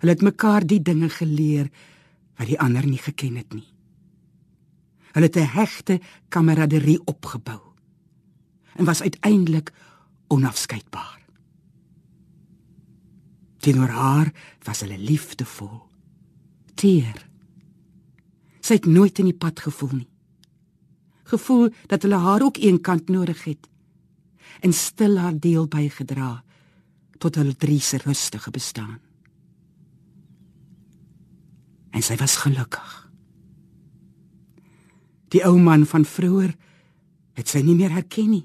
Hulle 0.00 0.12
het 0.12 0.22
mekaar 0.22 0.66
die 0.66 0.82
dinge 0.82 1.08
geleer 1.08 1.70
wat 2.36 2.46
die 2.46 2.60
ander 2.60 2.86
nie 2.86 2.98
geken 2.98 3.36
het 3.36 3.52
nie. 3.54 3.73
Hulle 5.14 5.26
het 5.26 5.36
'n 5.36 5.54
hegte 5.58 6.00
kameraderie 6.28 7.00
opgebou 7.04 7.60
en 8.74 8.84
was 8.84 9.02
uiteindelik 9.02 9.72
onafskeidbaar. 10.26 11.20
Teenoor 13.58 13.88
haar 13.88 14.32
was 14.62 14.80
hulle 14.80 14.98
liefdevol, 14.98 15.82
teer. 16.74 17.28
Sy 18.60 18.72
het 18.72 18.86
nooit 18.86 19.18
in 19.18 19.24
die 19.24 19.36
pad 19.36 19.60
gevoel 19.60 19.92
nie. 19.92 20.08
Gevoel 21.22 21.70
dat 21.86 22.02
hulle 22.02 22.18
haar 22.20 22.42
ook 22.42 22.56
eenkant 22.56 23.08
nodig 23.08 23.44
het 23.44 23.68
en 24.60 24.72
stil 24.72 25.16
haar 25.18 25.38
deel 25.38 25.66
bygedra 25.68 26.44
tot 27.18 27.34
hulle 27.34 27.56
drie 27.56 27.80
se 27.80 27.96
rustige 27.96 28.50
bestaan. 28.50 29.00
En 31.90 32.02
sy 32.02 32.16
was 32.16 32.36
gelukkig. 32.36 33.03
Die 35.34 35.42
ou 35.42 35.58
man 35.58 35.86
van 35.90 36.06
vroeër 36.06 36.52
het 37.34 37.50
sy 37.50 37.64
nie 37.66 37.74
meer 37.74 37.90
herken 37.90 38.30
nie. 38.30 38.44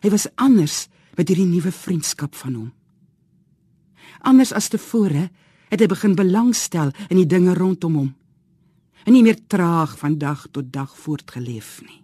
Hy 0.00 0.08
was 0.12 0.30
anders 0.40 0.86
met 1.18 1.28
hierdie 1.28 1.48
nuwe 1.48 1.72
vriendskap 1.74 2.36
van 2.40 2.56
hom. 2.56 2.70
Anders 4.24 4.54
as 4.56 4.70
tevore 4.72 5.28
het 5.70 5.80
hy 5.80 5.88
begin 5.90 6.16
belangstel 6.16 6.94
in 7.08 7.20
die 7.20 7.28
dinge 7.28 7.54
rondom 7.58 7.98
hom 8.00 8.10
en 9.04 9.14
nie 9.16 9.24
meer 9.24 9.38
traag 9.48 9.96
van 10.00 10.18
dag 10.20 10.46
tot 10.52 10.72
dag 10.72 10.92
voortgeleef 10.96 11.78
nie. 11.86 12.00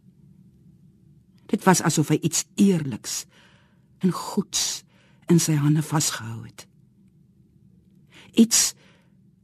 Dit 1.47 1.65
was 1.65 1.83
asof 1.85 2.11
hy 2.13 2.19
iets 2.25 2.47
eerliks 2.61 3.25
en 4.05 4.13
goeds 4.13 4.83
in 5.33 5.41
sy 5.43 5.57
hande 5.61 5.85
vasgehou 5.85 6.45
het. 6.45 6.67
Iets 8.33 8.75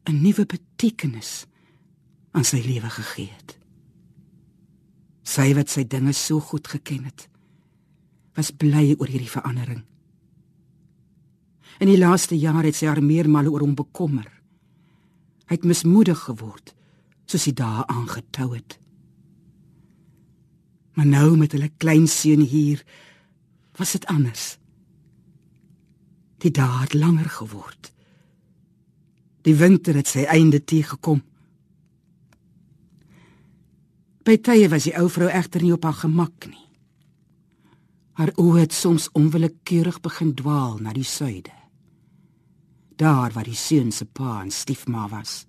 'n 0.08 0.22
nuwe 0.22 0.46
betekenis 0.46 1.46
aan 2.32 2.44
sy 2.44 2.60
lewe 2.64 2.90
gegee 2.90 3.30
het. 3.36 3.51
Sy 5.32 5.52
wat 5.56 5.72
sy 5.72 5.86
dinge 5.88 6.12
so 6.16 6.42
goed 6.44 6.68
geken 6.68 7.06
het, 7.08 7.26
was 8.36 8.52
bly 8.52 8.92
oor 8.98 9.08
hierdie 9.08 9.30
verandering. 9.32 9.80
In 11.80 11.88
die 11.88 12.00
laaste 12.00 12.36
jaar 12.36 12.66
het 12.66 12.76
sy 12.76 12.90
haar 12.90 13.00
meermale 13.04 13.50
oor 13.52 13.64
hom 13.64 13.74
bekommer. 13.78 14.28
Hy 15.48 15.56
het 15.56 15.68
mismoedig 15.68 16.20
geword, 16.26 16.74
soos 17.26 17.46
hy 17.48 17.54
daar 17.56 17.86
aangetou 17.88 18.52
het. 18.52 18.76
Maar 20.96 21.08
nou 21.08 21.36
met 21.40 21.56
hulle 21.56 21.70
klein 21.80 22.06
seun 22.10 22.44
hier, 22.44 22.82
was 23.80 23.94
dit 23.96 24.04
anders. 24.12 24.56
Die 26.44 26.52
dae 26.52 26.82
het 26.84 26.94
langer 26.98 27.30
geword. 27.40 27.92
Die 29.46 29.56
winter 29.56 29.96
het 29.96 30.10
sy 30.10 30.26
einde 30.28 30.60
teëgekom. 30.60 31.22
By 34.22 34.36
tye 34.38 34.68
was 34.70 34.86
die 34.86 34.94
ou 34.98 35.08
vrou 35.10 35.26
egter 35.26 35.64
nie 35.64 35.72
op 35.74 35.82
haar 35.82 35.98
gemak 36.04 36.46
nie. 36.46 36.68
Haar 38.20 38.30
oë 38.38 38.60
het 38.60 38.74
soms 38.76 39.08
onwillekeurig 39.18 39.98
begin 40.04 40.34
dwaal 40.38 40.78
na 40.78 40.92
die 40.94 41.06
suide. 41.06 41.50
Daar 42.96 43.32
waar 43.34 43.48
die 43.48 43.58
seun 43.58 43.90
se 43.90 44.04
pa 44.04 44.42
en 44.44 44.52
stiefma 44.54 45.08
was. 45.10 45.46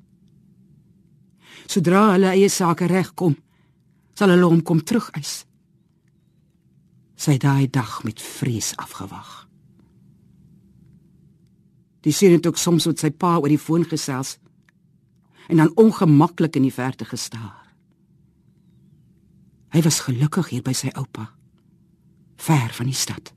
Sodra 1.70 2.14
hulle 2.16 2.32
eie 2.34 2.50
sake 2.50 2.88
regkom, 2.90 3.36
sal 4.18 4.34
hulle 4.34 4.50
hom 4.50 4.64
kom 4.66 4.82
terugeis. 4.82 5.44
Sy 7.16 7.38
daai 7.38 7.70
dag 7.70 8.02
met 8.08 8.22
vrees 8.22 8.74
afgewag. 8.82 9.44
Die 12.04 12.12
seun 12.12 12.40
het 12.40 12.48
ook 12.48 12.58
soms 12.58 12.88
met 12.90 13.00
sy 13.00 13.12
pa 13.12 13.38
oor 13.38 13.52
die 13.52 13.62
foon 13.62 13.86
gesels 13.86 14.40
en 15.52 15.60
dan 15.60 15.76
ongemaklik 15.78 16.56
in 16.58 16.66
die 16.66 16.74
verte 16.74 17.06
gestaar. 17.06 17.63
Hy 19.74 19.82
was 19.82 20.04
gelukkig 20.06 20.52
hier 20.54 20.62
by 20.62 20.74
sy 20.78 20.92
oupa, 20.94 21.32
ver 22.38 22.74
van 22.78 22.90
die 22.90 22.98
stad. 22.98 23.32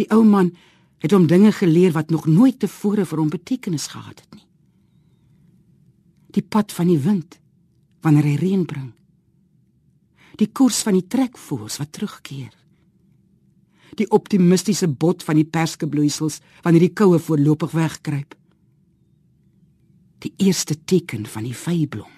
Die 0.00 0.06
ou 0.14 0.22
man 0.24 0.54
het 1.02 1.12
hom 1.12 1.26
dinge 1.28 1.52
geleer 1.52 1.92
wat 1.92 2.10
nog 2.10 2.26
nooit 2.26 2.56
tevore 2.62 3.04
vir 3.06 3.20
hom 3.20 3.28
betekenis 3.32 3.90
gehad 3.92 4.22
het 4.22 4.38
nie. 4.38 4.46
Die 6.32 6.42
pad 6.42 6.72
van 6.72 6.88
die 6.88 7.00
wind 7.02 7.38
wanneer 8.04 8.24
hy 8.24 8.36
reën 8.40 8.64
bring. 8.68 8.92
Die 10.40 10.48
koers 10.48 10.80
van 10.86 10.96
die 10.96 11.06
trekvoëls 11.10 11.78
wat 11.82 11.92
terugkeer. 11.92 12.52
Die 13.98 14.08
optimistiese 14.14 14.88
bot 14.88 15.24
van 15.26 15.40
die 15.40 15.48
perskebloeisels 15.48 16.38
wanneer 16.62 16.86
die 16.86 16.94
koue 16.94 17.18
voorlopig 17.18 17.74
wegkruip. 17.74 18.36
Die 20.24 20.32
eerste 20.46 20.78
teken 20.84 21.26
van 21.26 21.44
die 21.44 21.56
vyblom 21.56 22.14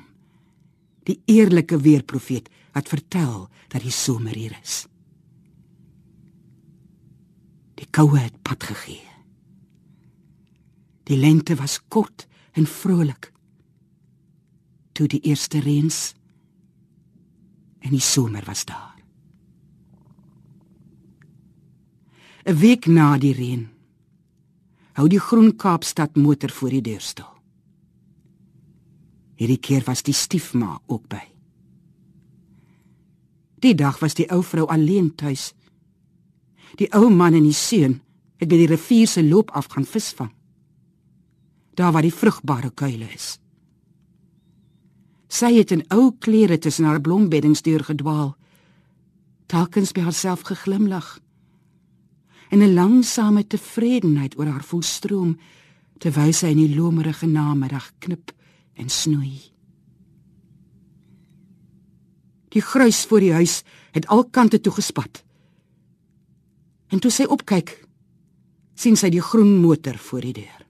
die 1.10 1.18
eerlike 1.26 1.80
weerprofeet 1.82 2.48
wat 2.74 2.90
vertel 2.90 3.48
dat 3.68 3.82
die 3.82 3.94
somer 3.94 4.36
hier 4.36 4.54
is. 4.62 4.84
Die 7.80 7.88
koue 7.90 8.18
het 8.20 8.36
pad 8.46 8.66
gegee. 8.70 9.06
Die 11.08 11.18
lente 11.18 11.56
was 11.58 11.80
kort 11.88 12.28
en 12.54 12.68
vrolik. 12.68 13.32
Toe 14.94 15.08
die 15.10 15.22
eerste 15.26 15.62
reëns 15.64 16.12
en 17.80 17.94
die 17.96 18.04
somer 18.04 18.44
was 18.46 18.64
daar. 18.68 18.98
'n 22.44 22.56
Week 22.56 22.86
na 22.86 23.18
die 23.18 23.34
reën 23.34 23.68
hou 24.92 25.08
die 25.08 25.20
Groen 25.20 25.56
Kaapstad 25.56 26.16
motor 26.16 26.50
voor 26.50 26.70
die 26.70 26.82
deur 26.82 27.00
stil. 27.00 27.39
Hierdie 29.40 29.60
keer 29.60 29.86
was 29.88 30.02
die 30.04 30.12
stiefma 30.12 30.74
ook 30.86 31.06
by. 31.08 31.22
Die 33.64 33.72
dag 33.74 33.96
was 34.00 34.16
die 34.16 34.28
ou 34.32 34.42
vrou 34.44 34.66
alleen 34.68 35.14
tuis. 35.16 35.54
Die 36.76 36.88
ou 36.96 37.08
man 37.08 37.36
en 37.38 37.46
die 37.48 37.56
seun 37.56 38.02
het 38.40 38.48
by 38.48 38.58
die 38.60 38.68
rivier 38.68 39.08
se 39.08 39.24
loop 39.24 39.52
af 39.56 39.70
gaan 39.72 39.88
visvang. 39.88 40.32
Daar 41.76 41.92
waar 41.92 42.04
die 42.04 42.12
vrugbare 42.12 42.70
kuile 42.70 43.08
is. 43.14 43.38
Sy 45.30 45.54
het 45.56 45.72
in 45.72 45.86
ou 45.88 46.10
klere 46.18 46.58
tussen 46.58 46.84
haar 46.84 47.00
blombeddingsdeur 47.00 47.84
gedwaal. 47.92 48.34
Telkens 49.48 49.94
by 49.96 50.04
haarself 50.04 50.44
geglimlag. 50.48 51.18
En 52.50 52.60
'n 52.60 52.74
langsame 52.74 53.46
tevredenheid 53.46 54.36
oor 54.38 54.46
haar 54.46 54.64
voelstroom 54.64 55.38
terwyl 55.98 56.32
sy 56.32 56.46
in 56.46 56.56
die 56.56 56.76
lomerige 56.76 57.26
namiddag 57.26 57.92
knip 57.98 58.32
en 58.74 58.88
snoei. 58.88 59.38
Die 62.50 62.62
gruis 62.62 63.04
voor 63.06 63.22
die 63.22 63.32
huis 63.32 63.60
het 63.94 64.06
al 64.06 64.24
kante 64.24 64.60
toe 64.60 64.72
gespat. 64.72 65.22
En 66.90 66.98
toe 66.98 67.10
sy 67.14 67.26
opkyk, 67.30 67.76
sien 68.74 68.96
sy 68.98 69.10
die 69.12 69.22
groen 69.22 69.60
motor 69.62 69.98
voor 69.98 70.26
die 70.26 70.40
deur. 70.40 70.62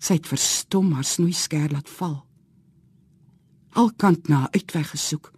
Sy 0.00 0.20
het 0.20 0.28
verstom 0.30 0.92
haar 0.96 1.04
snoei 1.04 1.34
skerp 1.34 1.74
laat 1.74 1.90
val. 1.98 2.20
Al 3.76 3.90
kant 4.00 4.30
na 4.32 4.46
uitweg 4.54 4.92
gesoek, 4.94 5.32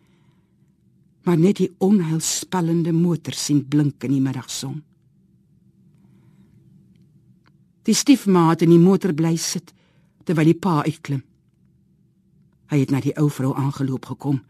maar 1.26 1.40
net 1.40 1.58
die 1.58 1.70
onheilspellende 1.82 2.92
motor 2.94 3.34
sien 3.34 3.64
blink 3.68 4.04
in 4.06 4.14
die 4.14 4.22
middagson. 4.22 4.78
Die 7.88 7.96
stiefmaat 7.96 8.62
in 8.62 8.70
die 8.74 8.80
motor 8.80 9.14
bly 9.16 9.34
sit 9.40 9.72
terwyl 10.28 10.50
die 10.50 10.60
pa 10.60 10.82
uitklim. 10.84 11.22
Hy 12.68 12.82
het 12.82 12.90
na 12.92 13.00
die 13.00 13.14
ou 13.16 13.30
vrou 13.32 13.54
aangeloop 13.56 14.10
gekom, 14.12 14.42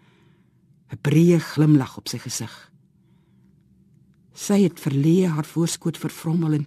'n 0.90 0.98
breë 1.06 1.38
glimlag 1.38 1.96
op 1.98 2.08
sy 2.08 2.18
gesig. 2.18 2.54
Sy 4.34 4.62
het 4.62 4.80
verleë 4.80 5.28
haar 5.28 5.44
voorskoot 5.44 5.96
vervrommel 5.96 6.52
en 6.52 6.66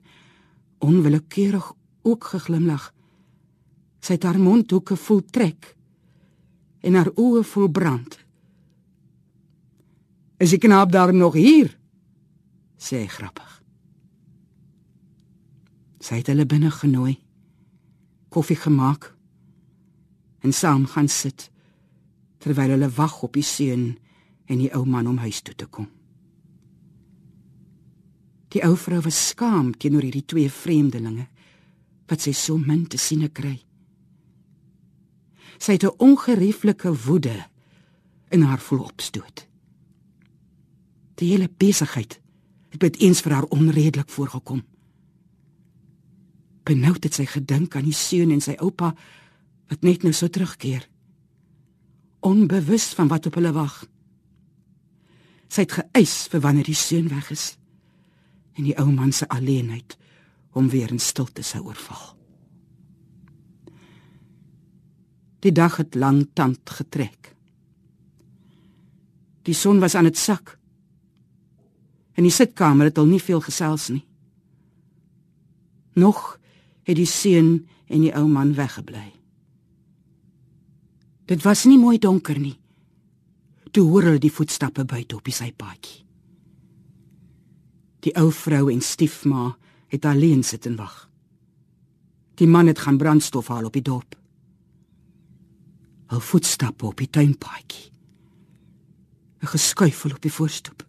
onwillekeurig 0.80 1.74
ook 2.04 2.24
geglimlag. 2.24 2.94
Sy 4.00 4.14
het 4.14 4.24
haar 4.24 4.40
mondhoeke 4.40 4.96
vol 4.96 5.22
trek 5.26 5.76
en 6.82 6.94
haar 6.94 7.12
oë 7.16 7.44
vol 7.44 7.70
brand. 7.70 8.20
"Is 10.38 10.50
die 10.50 10.60
knaap 10.60 10.92
daar 10.92 11.14
nog 11.14 11.34
hier?" 11.34 11.78
sê 12.78 12.98
hy 12.98 13.08
grappig. 13.08 13.64
Sy 16.00 16.16
het 16.16 16.28
hulle 16.28 16.46
binne 16.46 16.72
genooi 16.72 17.20
koffie 18.32 18.58
gemaak 18.58 19.12
en 20.42 20.54
saam 20.56 20.88
gaan 20.88 21.10
sit 21.12 21.50
terwyl 22.42 22.74
hulle 22.74 22.90
wag 22.96 23.20
op 23.28 23.36
die 23.38 23.46
seun 23.46 23.92
en 24.50 24.62
die 24.64 24.72
ou 24.74 24.86
man 24.88 25.10
om 25.12 25.20
huis 25.22 25.42
toe 25.46 25.56
te 25.56 25.68
kom. 25.68 25.90
Die 28.52 28.64
ou 28.68 28.76
vrou 28.76 29.00
was 29.06 29.20
skaam 29.32 29.72
teenoor 29.78 30.08
hierdie 30.08 30.26
twee 30.28 30.50
vreemdelinge 30.52 31.28
wat 32.10 32.24
sy 32.26 32.34
so 32.36 32.58
min 32.60 32.88
te 32.90 33.00
sien 33.00 33.24
kry. 33.32 33.62
Sy 35.60 35.78
het 35.78 35.86
'n 35.86 35.96
ongerieflike 36.00 36.92
woede 37.06 37.46
in 38.32 38.42
haar 38.42 38.60
voel 38.60 38.84
opstoot. 38.84 39.48
Die 41.16 41.30
hele 41.32 41.50
besigheid 41.58 42.20
het 42.72 42.82
met 42.82 43.00
eens 43.00 43.22
vir 43.22 43.32
haar 43.32 43.48
onredelik 43.54 44.10
voorgekom. 44.10 44.64
Benoud 46.64 47.04
het 47.04 47.18
sy 47.18 47.26
gedink 47.26 47.76
aan 47.76 47.88
die 47.88 47.98
seun 47.98 48.32
en 48.32 48.42
sy 48.42 48.56
oupa 48.60 48.94
wat 49.72 49.82
net 49.82 50.04
nou 50.04 50.14
sou 50.14 50.30
terugkeer. 50.30 50.88
onbewus 52.22 52.94
van 52.94 53.08
wat 53.08 53.26
op 53.26 53.34
hulle 53.34 53.52
wag. 53.52 53.82
Sy 55.52 55.66
het 55.66 55.76
geëis 55.80 56.16
vir 56.32 56.44
wanneer 56.46 56.70
die 56.70 56.78
seun 56.78 57.10
weg 57.10 57.32
is 57.34 57.56
en 58.60 58.68
die 58.68 58.76
ou 58.80 58.90
man 58.92 59.14
se 59.16 59.28
alleenheid 59.32 59.98
hom 60.54 60.68
weer 60.70 60.92
in 60.92 61.00
stilte 61.00 61.44
sou 61.44 61.64
oorval. 61.66 62.12
Die 65.42 65.54
dag 65.56 65.80
het 65.82 65.96
lank 65.96 66.36
tand 66.38 66.70
getrek. 66.70 67.32
Die 69.48 69.58
son 69.58 69.80
was 69.82 69.96
aan 69.96 70.06
dit 70.06 70.18
sak. 70.18 70.58
In 72.20 72.28
die 72.28 72.36
sitkamer 72.36 72.92
het 72.92 73.00
al 73.02 73.10
nie 73.10 73.22
veel 73.24 73.42
gesels 73.42 73.88
nie. 73.90 74.04
Nog 75.98 76.38
het 76.92 77.00
die 77.00 77.10
seun 77.10 77.54
en 77.88 78.04
die 78.04 78.14
ou 78.16 78.28
man 78.28 78.54
weggebly. 78.58 79.08
Dit 81.32 81.44
was 81.48 81.64
nie 81.66 81.80
mooi 81.80 81.98
donker 82.02 82.40
nie. 82.40 82.58
Toe 83.72 83.86
hoor 83.88 84.10
hulle 84.10 84.20
die 84.20 84.34
voetstappe 84.34 84.84
buite 84.84 85.16
op 85.16 85.24
die 85.24 85.36
sypaadjie. 85.36 86.02
Die 88.04 88.12
ou 88.20 88.32
vrou 88.34 88.66
en 88.74 88.82
stiefma 88.84 89.54
het 89.94 90.06
alleen 90.10 90.44
sit 90.44 90.66
en 90.68 90.76
wag. 90.76 91.08
Die 92.36 92.50
man 92.50 92.68
het 92.68 92.80
gaan 92.80 92.98
brandstof 92.98 93.48
haal 93.48 93.70
op 93.70 93.78
die 93.78 93.86
dorp. 93.86 94.18
Hul 96.12 96.20
voetstappe 96.20 96.86
op 96.86 96.98
die 96.98 97.10
tuinpaadjie. 97.10 97.92
'n 99.42 99.48
Geskuifel 99.48 100.12
op 100.12 100.22
die 100.22 100.34
voorstoep. 100.34 100.86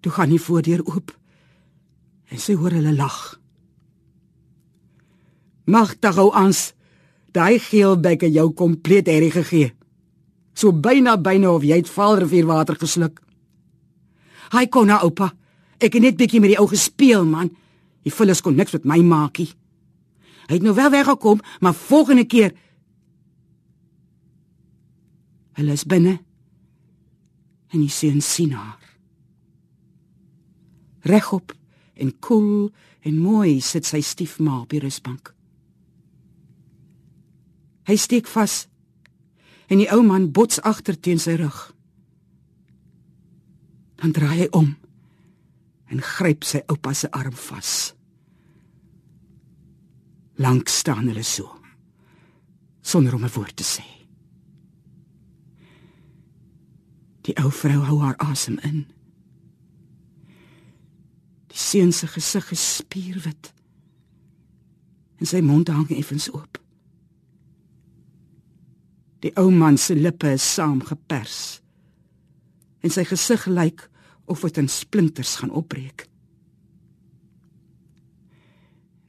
Toe 0.00 0.12
gaan 0.12 0.28
die 0.28 0.40
voordeur 0.40 0.84
oop 0.84 1.18
en 2.30 2.38
sy 2.38 2.54
hoor 2.54 2.70
hulle 2.70 2.94
lag. 2.94 3.39
Magtig 5.70 6.18
hou 6.18 6.30
ans. 6.34 6.70
Daai 7.30 7.60
geelbekke 7.62 8.30
jou 8.32 8.48
kompleet 8.58 9.06
herrie 9.06 9.30
gegee. 9.30 9.70
So 10.54 10.72
byna 10.74 11.16
byna 11.16 11.52
of 11.54 11.64
jy 11.64 11.78
het 11.80 11.90
Vaalrivier 11.90 12.48
water 12.48 12.78
gesluk. 12.80 13.20
Hy 14.50 14.66
kon 14.66 14.90
na 14.90 14.98
oupa. 15.06 15.30
Ek 15.78 15.94
het 15.94 16.02
net 16.02 16.18
bietjie 16.18 16.40
met 16.42 16.52
die 16.52 16.58
ou 16.60 16.66
gespeel 16.68 17.24
man. 17.24 17.52
Die 18.02 18.12
vullis 18.12 18.42
kon 18.42 18.56
niks 18.58 18.74
met 18.74 18.88
my 18.88 18.98
maakie. 19.04 19.48
Hy 20.50 20.58
het 20.58 20.66
nou 20.66 20.74
wel 20.74 20.90
weggekom, 20.90 21.38
maar 21.60 21.74
volgende 21.74 22.26
keer 22.26 22.52
Hulle 25.60 25.74
is 25.76 25.84
binne. 25.84 26.14
En 27.68 27.82
die 27.82 27.92
seun 27.92 28.22
sien 28.24 28.54
haar. 28.56 28.80
Regop 31.04 31.52
en 32.00 32.14
koel 32.18 32.70
en 33.04 33.18
mooi 33.20 33.60
sit 33.60 33.84
sy 33.84 34.00
stiefma 34.00 34.62
op 34.62 34.72
die 34.72 34.80
rusbank. 34.80 35.34
Hy 37.90 37.96
steek 37.98 38.28
vas 38.30 38.68
en 39.66 39.80
die 39.80 39.88
ou 39.90 40.04
man 40.06 40.28
bots 40.30 40.60
agter 40.62 40.94
teen 40.94 41.18
sy 41.18 41.34
rug. 41.40 41.56
Dan 43.98 44.14
draai 44.14 44.44
hy 44.44 44.46
om 44.54 44.76
en 45.90 46.02
gryp 46.06 46.46
sy 46.46 46.60
oupa 46.70 46.92
se 46.94 47.10
arm 47.10 47.34
vas. 47.48 47.72
Lank 50.38 50.70
staan 50.70 51.10
hulle 51.10 51.26
so 51.26 51.50
sonder 52.80 53.14
om 53.14 53.24
'n 53.24 53.34
woord 53.34 53.56
te 53.56 53.64
sê. 53.64 53.84
Die 57.26 57.36
ou 57.42 57.50
vrou 57.50 57.82
hou 57.84 57.98
haar 58.00 58.16
asem 58.18 58.58
in. 58.62 58.86
Die 61.50 61.58
seun 61.58 61.92
se 61.92 62.06
gesig 62.06 62.52
is 62.52 62.76
spierwit 62.76 63.52
en 65.18 65.26
sy 65.26 65.40
mond 65.40 65.68
hang 65.68 65.90
effens 65.90 66.30
oop. 66.32 66.59
Die 69.20 69.32
ou 69.36 69.50
man 69.52 69.76
se 69.78 69.94
lippe 69.94 70.32
is 70.32 70.44
saamgepers. 70.54 71.60
En 72.80 72.92
sy 72.92 73.04
gesig 73.04 73.44
lyk 73.46 73.84
of 74.30 74.44
dit 74.46 74.60
in 74.62 74.68
splinters 74.68 75.36
gaan 75.40 75.52
opbreek. 75.52 76.06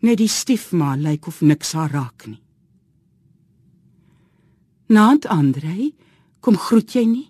Net 0.02 0.17
die 0.17 0.32
stiefma 0.32 0.95
lyk 0.97 1.28
of 1.30 1.41
niks 1.45 1.76
haar 1.78 1.93
raak 1.93 2.26
nie. 2.28 2.41
Naand 4.91 5.28
Andrei, 5.32 5.93
kom 6.43 6.58
groet 6.58 6.97
jy 6.97 7.06
nie? 7.08 7.28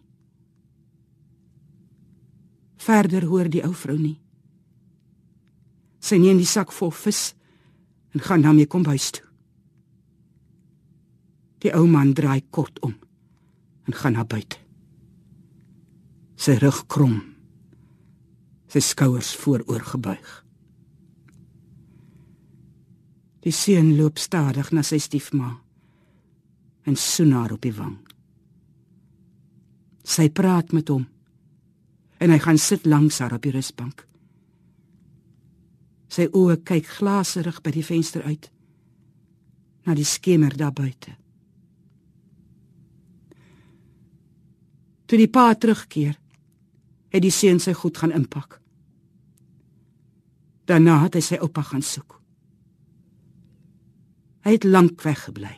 Verder 2.81 3.27
hoor 3.29 3.51
die 3.51 3.61
ou 3.67 3.73
vrou 3.77 3.99
nie. 3.99 4.17
Sy 6.01 6.17
neem 6.17 6.39
die 6.41 6.49
sak 6.49 6.71
vol 6.73 6.89
vis 7.03 7.35
en 8.15 8.23
gaan 8.25 8.41
na 8.41 8.55
my 8.55 8.65
kombuis 8.65 9.11
toe. 9.13 9.30
Die 11.61 11.73
ou 11.77 11.85
man 11.87 12.13
draai 12.17 12.41
kort 12.49 12.79
om 12.81 12.95
en 13.85 13.97
gaan 13.97 14.17
na 14.17 14.25
buite. 14.25 14.57
Sy 16.41 16.57
rug 16.61 16.85
krom. 16.89 17.19
Sy 18.71 18.81
skouers 18.81 19.33
vooroor 19.37 19.83
gebuig. 19.93 20.29
Die 23.41 23.53
seun 23.53 23.95
loop 23.97 24.21
stadig 24.21 24.69
na 24.71 24.83
sy 24.85 24.99
stiefma 25.01 25.51
en 26.85 26.97
soen 26.97 27.33
haar 27.35 27.53
op 27.53 27.61
die 27.61 27.73
wang. 27.73 27.97
Sy 30.01 30.29
praat 30.33 30.73
met 30.73 30.89
hom 30.89 31.05
en 32.21 32.33
hy 32.33 32.39
gaan 32.41 32.61
sit 32.61 32.85
langs 32.89 33.19
haar 33.21 33.33
op 33.37 33.45
die 33.45 33.53
rusbank. 33.53 34.05
Sy 36.11 36.27
oë 36.37 36.59
kyk 36.67 36.89
glaserig 36.99 37.61
by 37.65 37.73
die 37.73 37.85
venster 37.85 38.25
uit 38.25 38.49
na 39.87 39.95
die 39.97 40.05
skemer 40.05 40.53
daar 40.57 40.73
buite. 40.73 41.20
Toe 45.11 45.17
die 45.19 45.27
pa 45.27 45.49
terugkeer, 45.59 46.13
het 47.11 47.19
die 47.19 47.33
seun 47.35 47.57
sy 47.59 47.73
goed 47.75 47.97
gaan 47.99 48.13
inpak. 48.15 48.61
Daarna 50.71 51.01
het 51.01 51.17
hy 51.17 51.21
sy 51.25 51.39
oupa 51.43 51.65
gaan 51.67 51.83
soek. 51.83 52.15
Hy 54.47 54.53
het 54.55 54.63
lank 54.63 55.03
weggebly 55.03 55.51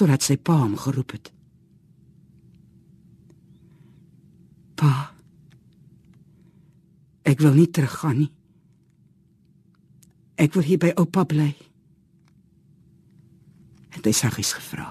totdat 0.00 0.24
sy 0.24 0.38
pa 0.40 0.54
hom 0.62 0.78
geroep 0.80 1.12
het. 1.12 1.28
Pa. 4.80 5.10
Ek 7.28 7.44
wil 7.44 7.52
nie 7.58 7.66
teruggaan 7.68 8.16
nie. 8.22 8.30
Ek 10.40 10.56
wil 10.56 10.64
hier 10.64 10.80
by 10.80 10.94
oupa 10.96 11.26
bly. 11.28 11.50
Het 13.92 14.08
hy 14.08 14.14
saggies 14.16 14.54
gevra. 14.56 14.88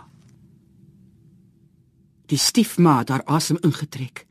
Die 2.29 2.37
stiefma 2.37 2.99
het 3.01 3.09
haar 3.09 3.25
asem 3.25 3.57
ingetrek. 3.65 4.25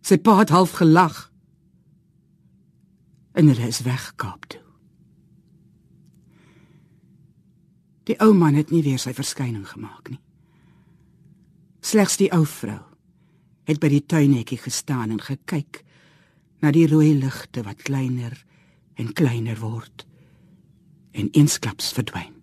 Sy 0.00 0.16
pa 0.16 0.38
het 0.40 0.52
half 0.54 0.78
gelag. 0.80 1.26
En 3.36 3.50
hulle 3.50 3.68
is 3.68 3.82
weggekaap 3.84 4.48
toe. 4.48 4.62
Die 8.08 8.16
ou 8.24 8.32
man 8.32 8.56
het 8.56 8.70
nie 8.72 8.80
weer 8.82 9.00
sy 9.00 9.12
verskyning 9.12 9.66
gemaak 9.68 10.08
nie. 10.08 10.20
Slegs 11.84 12.16
die 12.16 12.30
ou 12.32 12.46
vrou 12.48 12.80
het 13.68 13.80
by 13.82 13.90
die 13.92 14.04
tuinhekkie 14.08 14.56
gestaan 14.62 15.12
en 15.12 15.20
gekyk 15.20 15.82
na 16.64 16.72
die 16.72 16.86
rooi 16.88 17.12
ligte 17.20 17.62
wat 17.66 17.84
kleiner 17.84 18.32
en 18.96 19.12
kleiner 19.12 19.60
word 19.60 20.06
en 21.12 21.28
eensklaps 21.36 21.92
verdwyn. 21.92 22.37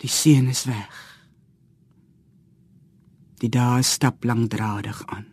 Die 0.00 0.08
seun 0.08 0.48
is 0.48 0.64
weg. 0.64 0.96
Die 3.40 3.50
dae 3.52 3.82
stap 3.84 4.24
langdradig 4.24 5.00
aan. 5.12 5.26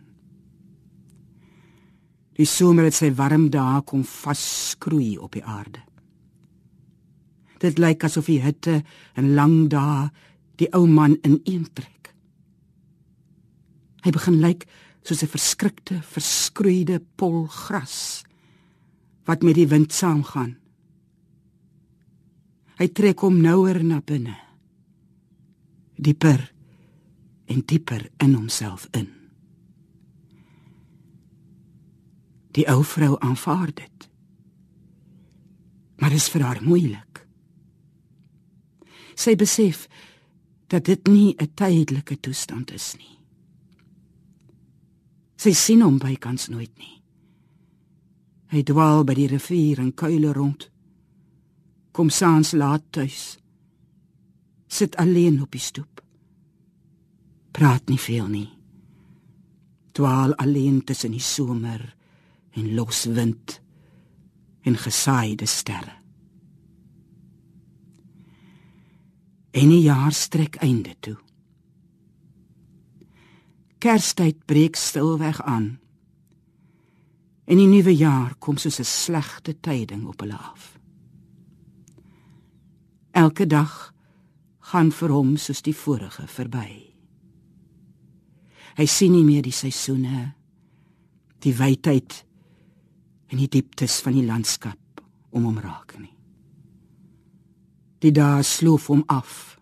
Die 2.36 2.46
somer 2.46 2.86
het 2.86 2.96
sy 2.96 3.10
warm 3.16 3.48
dae 3.50 3.80
kom 3.88 4.04
vaskroei 4.06 5.16
op 5.18 5.34
die 5.34 5.44
aarde. 5.44 5.80
Dit 7.58 7.80
lyk 7.82 8.04
asof 8.06 8.28
die 8.30 8.42
hitte 8.44 8.82
en 9.18 9.32
lang 9.34 9.66
dae 9.72 10.10
die 10.60 10.68
ou 10.76 10.84
man 10.86 11.16
ineentrek. 11.26 12.12
Hy 14.04 14.12
begin 14.14 14.38
lyk 14.40 14.68
soos 15.02 15.22
'n 15.22 15.32
verskrikte, 15.32 16.02
verskroeide 16.02 17.00
pol 17.16 17.46
gras 17.48 18.22
wat 19.24 19.42
met 19.42 19.54
die 19.54 19.68
wind 19.68 19.92
saamgaan. 19.92 20.56
Hy 22.78 22.88
trek 22.88 23.20
hom 23.20 23.40
nouer 23.42 23.82
na 23.84 24.00
binne 24.00 24.47
dieper 25.98 26.52
en 27.44 27.62
dieper 27.66 28.10
in 28.16 28.34
homself 28.34 28.86
in. 28.90 29.08
Die 32.54 32.66
ou 32.70 32.82
vrou 32.84 33.16
aanvaar 33.18 33.72
dit. 33.74 34.08
Maar 35.98 36.14
dit 36.14 36.22
is 36.22 36.30
vir 36.30 36.44
haar 36.46 36.62
moeilik. 36.62 37.22
Sy 39.18 39.34
besef 39.36 39.86
dat 40.70 40.84
dit 40.84 41.06
nie 41.06 41.34
'n 41.34 41.54
tydelike 41.54 42.20
toestand 42.20 42.70
is 42.70 42.94
nie. 42.98 43.18
Sy 45.36 45.52
sien 45.52 45.82
hom 45.82 45.98
bykans 45.98 46.48
nooit 46.48 46.78
nie. 46.78 47.02
Hy 48.46 48.62
dwaal 48.62 49.04
by 49.04 49.14
die 49.14 49.26
rivier 49.26 49.78
en 49.78 49.94
kuile 49.94 50.32
rond. 50.32 50.70
Kom 51.92 52.10
saans 52.10 52.52
laat 52.52 52.82
tuis 52.90 53.37
sit 54.68 54.96
alleen 54.96 55.42
op 55.42 55.52
die 55.52 55.60
stoep. 55.60 56.02
Praat 57.50 57.88
nie 57.88 57.98
veel 57.98 58.26
nie. 58.28 58.48
Dwaal 59.96 60.34
alleen 60.36 60.84
tussen 60.84 61.10
die 61.10 61.24
somer 61.24 61.82
en 62.54 62.74
los 62.74 63.04
wind 63.04 63.60
en 64.62 64.76
gesaaide 64.76 65.46
sterre. 65.46 65.96
En 69.50 69.68
die 69.72 69.82
jaar 69.82 70.12
strek 70.12 70.60
einde 70.62 70.94
toe. 71.00 71.16
Kerstyd 73.78 74.44
breek 74.44 74.76
stilweg 74.76 75.42
aan. 75.42 75.78
En 77.48 77.56
die 77.56 77.66
nuwe 77.66 77.94
jaar 77.96 78.34
kom 78.38 78.56
soos 78.56 78.78
'n 78.78 78.84
slegte 78.84 79.60
tyding 79.60 80.06
op 80.06 80.20
hulle 80.20 80.36
af. 80.36 80.78
Elke 83.10 83.46
dag 83.46 83.94
gaan 84.68 84.90
vir 84.92 85.12
hom 85.14 85.36
soos 85.40 85.62
die 85.64 85.76
vorige 85.76 86.26
verby. 86.28 86.68
Hy 88.78 88.86
sien 88.86 89.14
nie 89.16 89.24
meer 89.24 89.42
die 89.42 89.54
seisoene, 89.54 90.34
die 91.42 91.54
wydheid 91.56 92.20
en 93.32 93.40
die 93.40 93.48
dieptes 93.48 93.98
van 94.04 94.16
die 94.18 94.26
landskap 94.26 95.02
om 95.32 95.48
hom 95.48 95.58
raak 95.62 95.96
nie. 95.98 96.12
Die 97.98 98.12
dae 98.14 98.44
sloof 98.46 98.90
hom 98.92 99.02
af, 99.10 99.56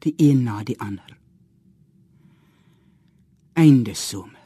die 0.00 0.14
een 0.16 0.44
na 0.46 0.62
die 0.64 0.78
ander. 0.80 1.16
Einde 3.58 3.94
somer. 3.94 4.38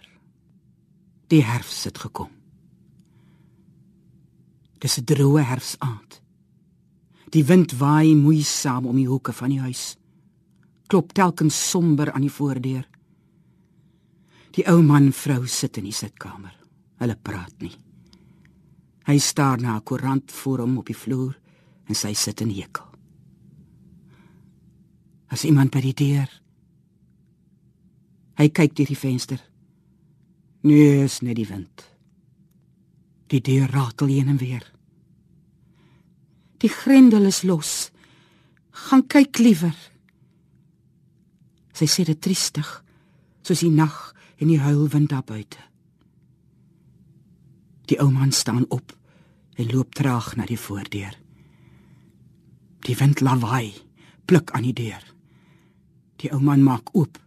Die 1.31 1.45
herfs 1.45 1.85
het 1.87 1.99
gekom. 1.99 2.33
Dis 4.81 4.99
'n 4.99 5.05
droë 5.05 5.45
herfsaand. 5.45 6.24
Die 7.35 7.43
wind 7.43 7.73
waai 7.81 8.15
moeisaam 8.15 8.87
om 8.87 8.97
die 8.97 9.09
hoeke 9.11 9.33
van 9.35 9.51
die 9.51 9.61
huis. 9.61 9.97
Klop 10.87 11.13
telkens 11.19 11.57
somber 11.71 12.13
aan 12.13 12.23
die 12.23 12.31
voordeur. 12.31 12.85
Die 14.55 14.63
ou 14.71 14.83
man 14.87 15.11
vrou 15.13 15.43
sit 15.51 15.81
in 15.81 15.89
die 15.89 15.97
sitkamer. 15.97 16.55
Hulle 17.03 17.17
praat 17.19 17.57
nie. 17.59 17.75
Hy 19.09 19.19
staar 19.19 19.59
na 19.61 19.77
'n 19.77 19.83
koerant 19.83 20.33
voor 20.33 20.59
hom 20.59 20.79
op 20.79 20.87
die 20.87 20.97
vloer 20.97 21.35
en 21.89 21.95
sy 21.95 22.15
sit 22.15 22.41
in 22.41 22.51
hekel. 22.51 22.87
As 25.29 25.45
iemand 25.45 25.71
by 25.71 25.81
die 25.81 25.95
deur. 25.95 26.31
Hy 28.37 28.49
kyk 28.49 28.77
deur 28.77 28.87
die 28.87 28.97
venster. 28.97 29.41
Nee, 30.63 31.05
is 31.05 31.21
net 31.21 31.37
die 31.37 31.49
wind. 31.49 31.91
Die 33.27 33.41
deur 33.41 33.69
ratel 33.71 34.07
heen 34.07 34.29
en 34.29 34.37
weer. 34.37 34.74
Die 36.65 36.73
grendel 36.73 37.27
is 37.29 37.43
los. 37.45 37.91
Gaan 38.89 39.03
kyk 39.13 39.37
liewer. 39.39 39.75
Sy 41.77 41.85
sê 41.91 42.07
dit 42.09 42.21
triestig, 42.25 42.71
soos 43.45 43.61
die 43.61 43.73
nag 43.75 44.15
en 44.41 44.49
die 44.49 44.63
huilwind 44.63 45.11
daar 45.13 45.27
buite. 45.29 45.61
Die 47.93 47.99
ou 48.01 48.09
man 48.09 48.33
staan 48.33 48.65
op 48.73 48.95
en 49.61 49.69
loop 49.75 49.93
traag 49.93 50.33
na 50.41 50.49
die 50.49 50.57
voordeur. 50.57 51.13
Die 52.89 52.97
wind 52.97 53.21
lawaai, 53.21 53.75
pluk 54.25 54.57
aan 54.57 54.65
die 54.65 54.77
deur. 54.81 55.05
Die 56.25 56.33
ou 56.33 56.41
man 56.41 56.65
maak 56.65 56.95
oop. 56.97 57.21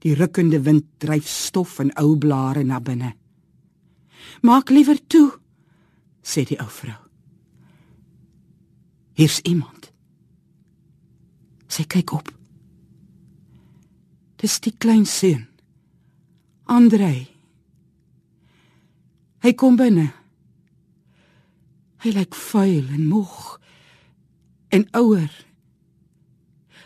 Die 0.00 0.16
rukkende 0.16 0.64
wind 0.64 0.88
dryf 1.04 1.28
stof 1.28 1.82
en 1.84 1.92
ou 2.00 2.16
blare 2.16 2.64
na 2.64 2.80
binne. 2.80 3.12
Maak 4.40 4.72
liewer 4.72 5.04
toe, 5.04 5.28
sê 6.24 6.48
die 6.48 6.62
ou 6.62 6.72
vrou. 6.80 7.11
Hier's 9.12 9.40
iemand. 9.40 9.92
Sy 11.68 11.84
kyk 11.88 12.12
op. 12.12 12.32
Dis 14.40 14.58
die 14.60 14.74
klein 14.76 15.06
seun. 15.06 15.46
Andrei. 16.64 17.28
Hy 19.42 19.52
kom 19.58 19.76
binne. 19.76 20.10
Hy 22.02 22.10
lyk 22.16 22.34
vuil 22.34 22.88
en 22.90 23.06
moeg 23.06 23.38
en 24.72 24.88
ouer. 24.98 25.30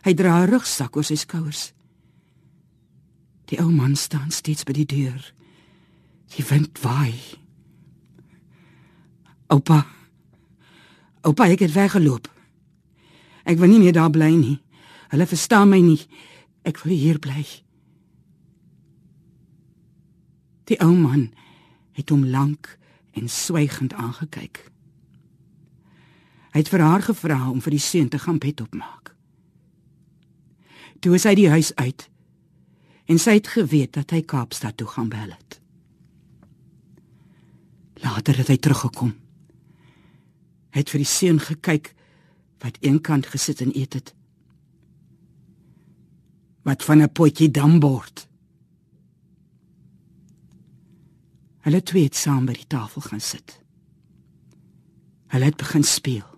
Hy 0.04 0.12
dra 0.14 0.42
'n 0.42 0.50
rugsak 0.50 0.96
oor 0.96 1.04
sy 1.04 1.16
skouers. 1.16 1.72
Die 3.46 3.58
ou 3.62 3.70
man 3.70 3.96
staan 3.96 4.30
steeds 4.30 4.64
by 4.64 4.72
die 4.72 4.86
deur. 4.86 5.22
Die 6.36 6.44
wind 6.50 6.78
waai. 6.82 7.14
Oupa. 9.48 9.95
Oupa, 11.26 11.48
ek 11.50 11.64
het 11.66 11.74
weggeloop. 11.74 12.28
Ek 13.46 13.58
wil 13.58 13.72
nie 13.72 13.82
meer 13.82 13.96
daar 13.96 14.12
bly 14.14 14.30
nie. 14.34 14.58
Hulle 15.10 15.26
verstaan 15.26 15.70
my 15.70 15.80
nie. 15.82 15.98
Ek 16.66 16.78
wil 16.84 16.94
hier 16.94 17.18
bly. 17.22 17.42
Die 20.70 20.78
ou 20.82 20.92
man 20.94 21.28
het 21.98 22.10
hom 22.10 22.24
lank 22.30 22.72
en 23.16 23.30
swygend 23.30 23.94
aangekyk. 23.94 24.66
Hy 26.54 26.62
het 26.62 26.70
vir 26.72 26.82
haar 26.82 27.02
gevra 27.06 27.38
om 27.50 27.60
vir 27.62 27.76
die 27.76 27.82
seun 27.82 28.08
te 28.10 28.18
gaan 28.22 28.38
bed 28.42 28.62
opmaak. 28.62 29.14
Toe 31.02 31.14
is 31.18 31.26
hy 31.28 31.34
die 31.38 31.50
huis 31.52 31.74
uit 31.76 32.08
en 33.06 33.20
sy 33.22 33.36
het 33.38 33.50
geweet 33.54 33.94
dat 33.94 34.10
hy 34.10 34.22
Kaapstad 34.26 34.78
toe 34.80 34.88
gaan 34.90 35.10
bel 35.12 35.30
het. 35.30 35.60
Later 38.02 38.42
het 38.42 38.50
hy 38.50 38.56
teruggekom. 38.58 39.14
Hy 40.76 40.82
het 40.82 40.90
vir 40.92 41.00
die 41.00 41.08
seun 41.08 41.38
gekyk 41.40 41.86
wat 42.60 42.76
eenkant 42.84 43.30
gesit 43.32 43.62
en 43.64 43.70
eet 43.72 43.94
het. 43.96 44.10
Wat 46.68 46.84
van 46.84 47.00
'n 47.00 47.12
potjie 47.12 47.48
dambord. 47.50 48.28
Hulle 51.64 51.82
twee 51.82 52.04
het 52.04 52.14
saam 52.14 52.44
by 52.44 52.52
die 52.52 52.66
tafel 52.66 53.00
gaan 53.00 53.20
sit. 53.20 53.60
Hulle 55.26 55.44
het 55.44 55.56
begin 55.56 55.84
speel. 55.84 56.28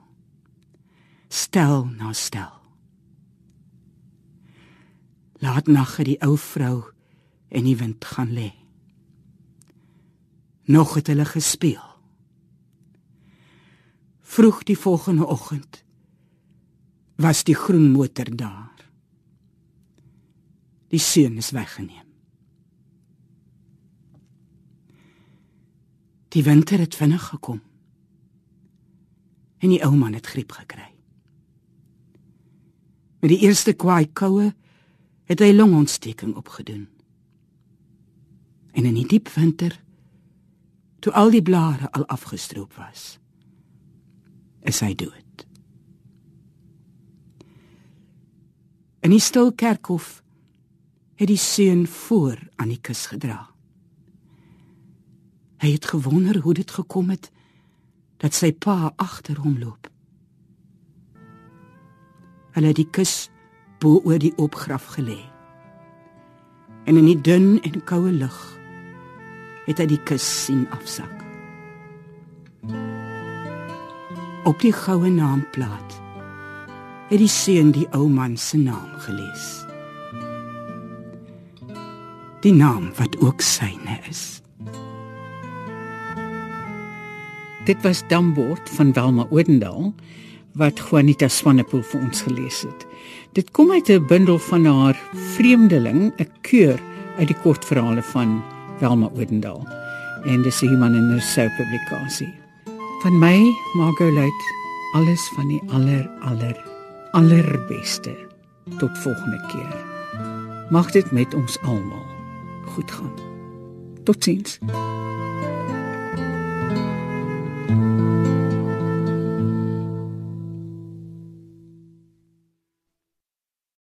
Stel 1.29 1.85
na 1.85 2.13
stel. 2.13 2.55
Laat 5.39 5.67
nag 5.67 5.97
het 5.97 6.07
die 6.07 6.23
ou 6.23 6.39
vrou 6.39 6.85
en 7.49 7.65
die 7.65 7.77
wind 7.77 8.05
gaan 8.05 8.33
lê. 8.33 8.53
Nog 10.65 10.95
het 10.95 11.07
hulle 11.07 11.25
gespeel. 11.25 11.88
Vroeg 14.39 14.63
die 14.63 14.79
volgende 14.79 15.27
oggend 15.27 15.85
was 17.17 17.43
die 17.45 17.55
groen 17.55 17.91
motor 17.91 18.37
daar. 18.37 18.85
Die 20.95 21.01
seun 21.03 21.41
is 21.43 21.51
weggeneem. 21.51 22.07
Die 26.29 26.45
winter 26.47 26.79
het 26.79 26.95
vinnig 26.95 27.27
gekom. 27.33 27.59
En 29.59 29.75
die 29.75 29.83
ou 29.83 29.91
man 29.97 30.15
het 30.15 30.31
griep 30.31 30.55
gekry. 30.55 30.95
Met 33.19 33.35
die 33.35 33.43
eerste 33.43 33.75
kwaai 33.75 34.07
koue 34.07 34.53
het 35.27 35.43
hy 35.43 35.51
longontsteking 35.51 36.39
opgedoen. 36.39 36.87
En 38.71 38.85
in 38.87 38.95
die 39.03 39.09
diep 39.19 39.35
winter, 39.35 39.81
toe 41.03 41.13
al 41.13 41.35
die 41.35 41.43
blare 41.43 41.91
al 41.91 42.07
afgestroop 42.07 42.79
was, 42.79 43.17
is 44.67 44.81
hy 44.81 44.95
dood. 44.95 45.45
In 49.05 49.15
die 49.15 49.23
stil 49.23 49.53
kerkhof 49.55 50.19
het 51.19 51.31
die 51.31 51.41
seun 51.41 51.87
voor 51.87 52.39
aan 52.57 52.73
die 52.73 52.81
kus 52.83 53.07
gedra. 53.11 53.41
Hy 55.59 55.73
het 55.75 55.89
gewonder 55.91 56.39
hoe 56.45 56.55
dit 56.55 56.71
gekom 56.71 57.11
het 57.11 57.31
dat 58.23 58.35
sy 58.35 58.53
pa 58.53 58.93
agter 58.97 59.39
hom 59.43 59.59
loop. 59.59 59.91
Hulle 62.55 62.71
het 62.71 62.79
die 62.79 62.91
kus 62.91 63.29
bo 63.83 64.01
oor 64.05 64.19
die 64.23 64.35
opgraf 64.39 64.91
gelê. 64.97 65.21
En 66.87 66.99
in 66.99 67.07
die 67.11 67.21
dun 67.21 67.59
en 67.63 67.85
koue 67.87 68.13
lug 68.15 68.39
het 69.69 69.79
hy 69.83 69.87
die 69.91 70.03
kus 70.09 70.27
sien 70.47 70.67
afsak. 70.75 71.18
Op 74.49 74.63
die 74.65 74.73
goue 74.73 75.11
naamplaat 75.13 75.97
het 77.11 77.21
die 77.21 77.29
seun 77.29 77.69
die 77.77 77.85
ou 77.93 78.07
man 78.09 78.39
se 78.41 78.57
naam 78.57 78.95
gelees. 79.05 79.45
Die 82.41 82.55
naam 82.57 82.87
wat 82.97 83.19
ook 83.21 83.45
syne 83.45 83.99
is. 84.09 84.41
Dit 87.69 87.85
was 87.85 88.01
Dambord 88.09 88.73
van 88.79 88.95
Welma 88.97 89.29
Odendaal 89.29 89.93
wat 90.57 90.81
Juanita 90.81 91.29
Swanepoel 91.29 91.85
vir 91.93 92.09
ons 92.09 92.25
gelees 92.25 92.65
het. 92.65 92.89
Dit 93.37 93.53
kom 93.53 93.69
uit 93.77 93.93
'n 93.93 94.07
bundel 94.09 94.39
van 94.39 94.65
haar 94.65 94.97
Vreemdeling, 95.37 96.13
'n 96.17 96.33
keur 96.41 96.81
uit 97.19 97.29
die 97.29 97.41
kortverhale 97.45 98.03
van 98.03 98.43
Welma 98.81 99.11
Odendaal. 99.13 99.69
En 100.25 100.43
dis 100.43 100.63
'n 100.63 100.69
Human 100.69 100.95
en 100.95 101.11
Rousseau 101.11 101.51
publikasie. 101.57 102.48
Van 102.99 103.19
my, 103.19 103.57
Margot 103.75 104.13
Luit, 104.13 104.55
alles 104.93 105.29
van 105.35 105.49
die 105.49 105.63
aller 105.71 106.09
aller 106.21 106.57
allerbeste. 107.11 108.17
Tot 108.79 108.99
volgende 108.99 109.47
keer. 109.47 109.85
Mag 110.71 110.91
dit 110.91 111.11
met 111.11 111.35
ons 111.35 111.61
almal 111.63 112.07
goed 112.75 112.91
gaan. 112.91 113.15
Totsiens. 114.03 114.59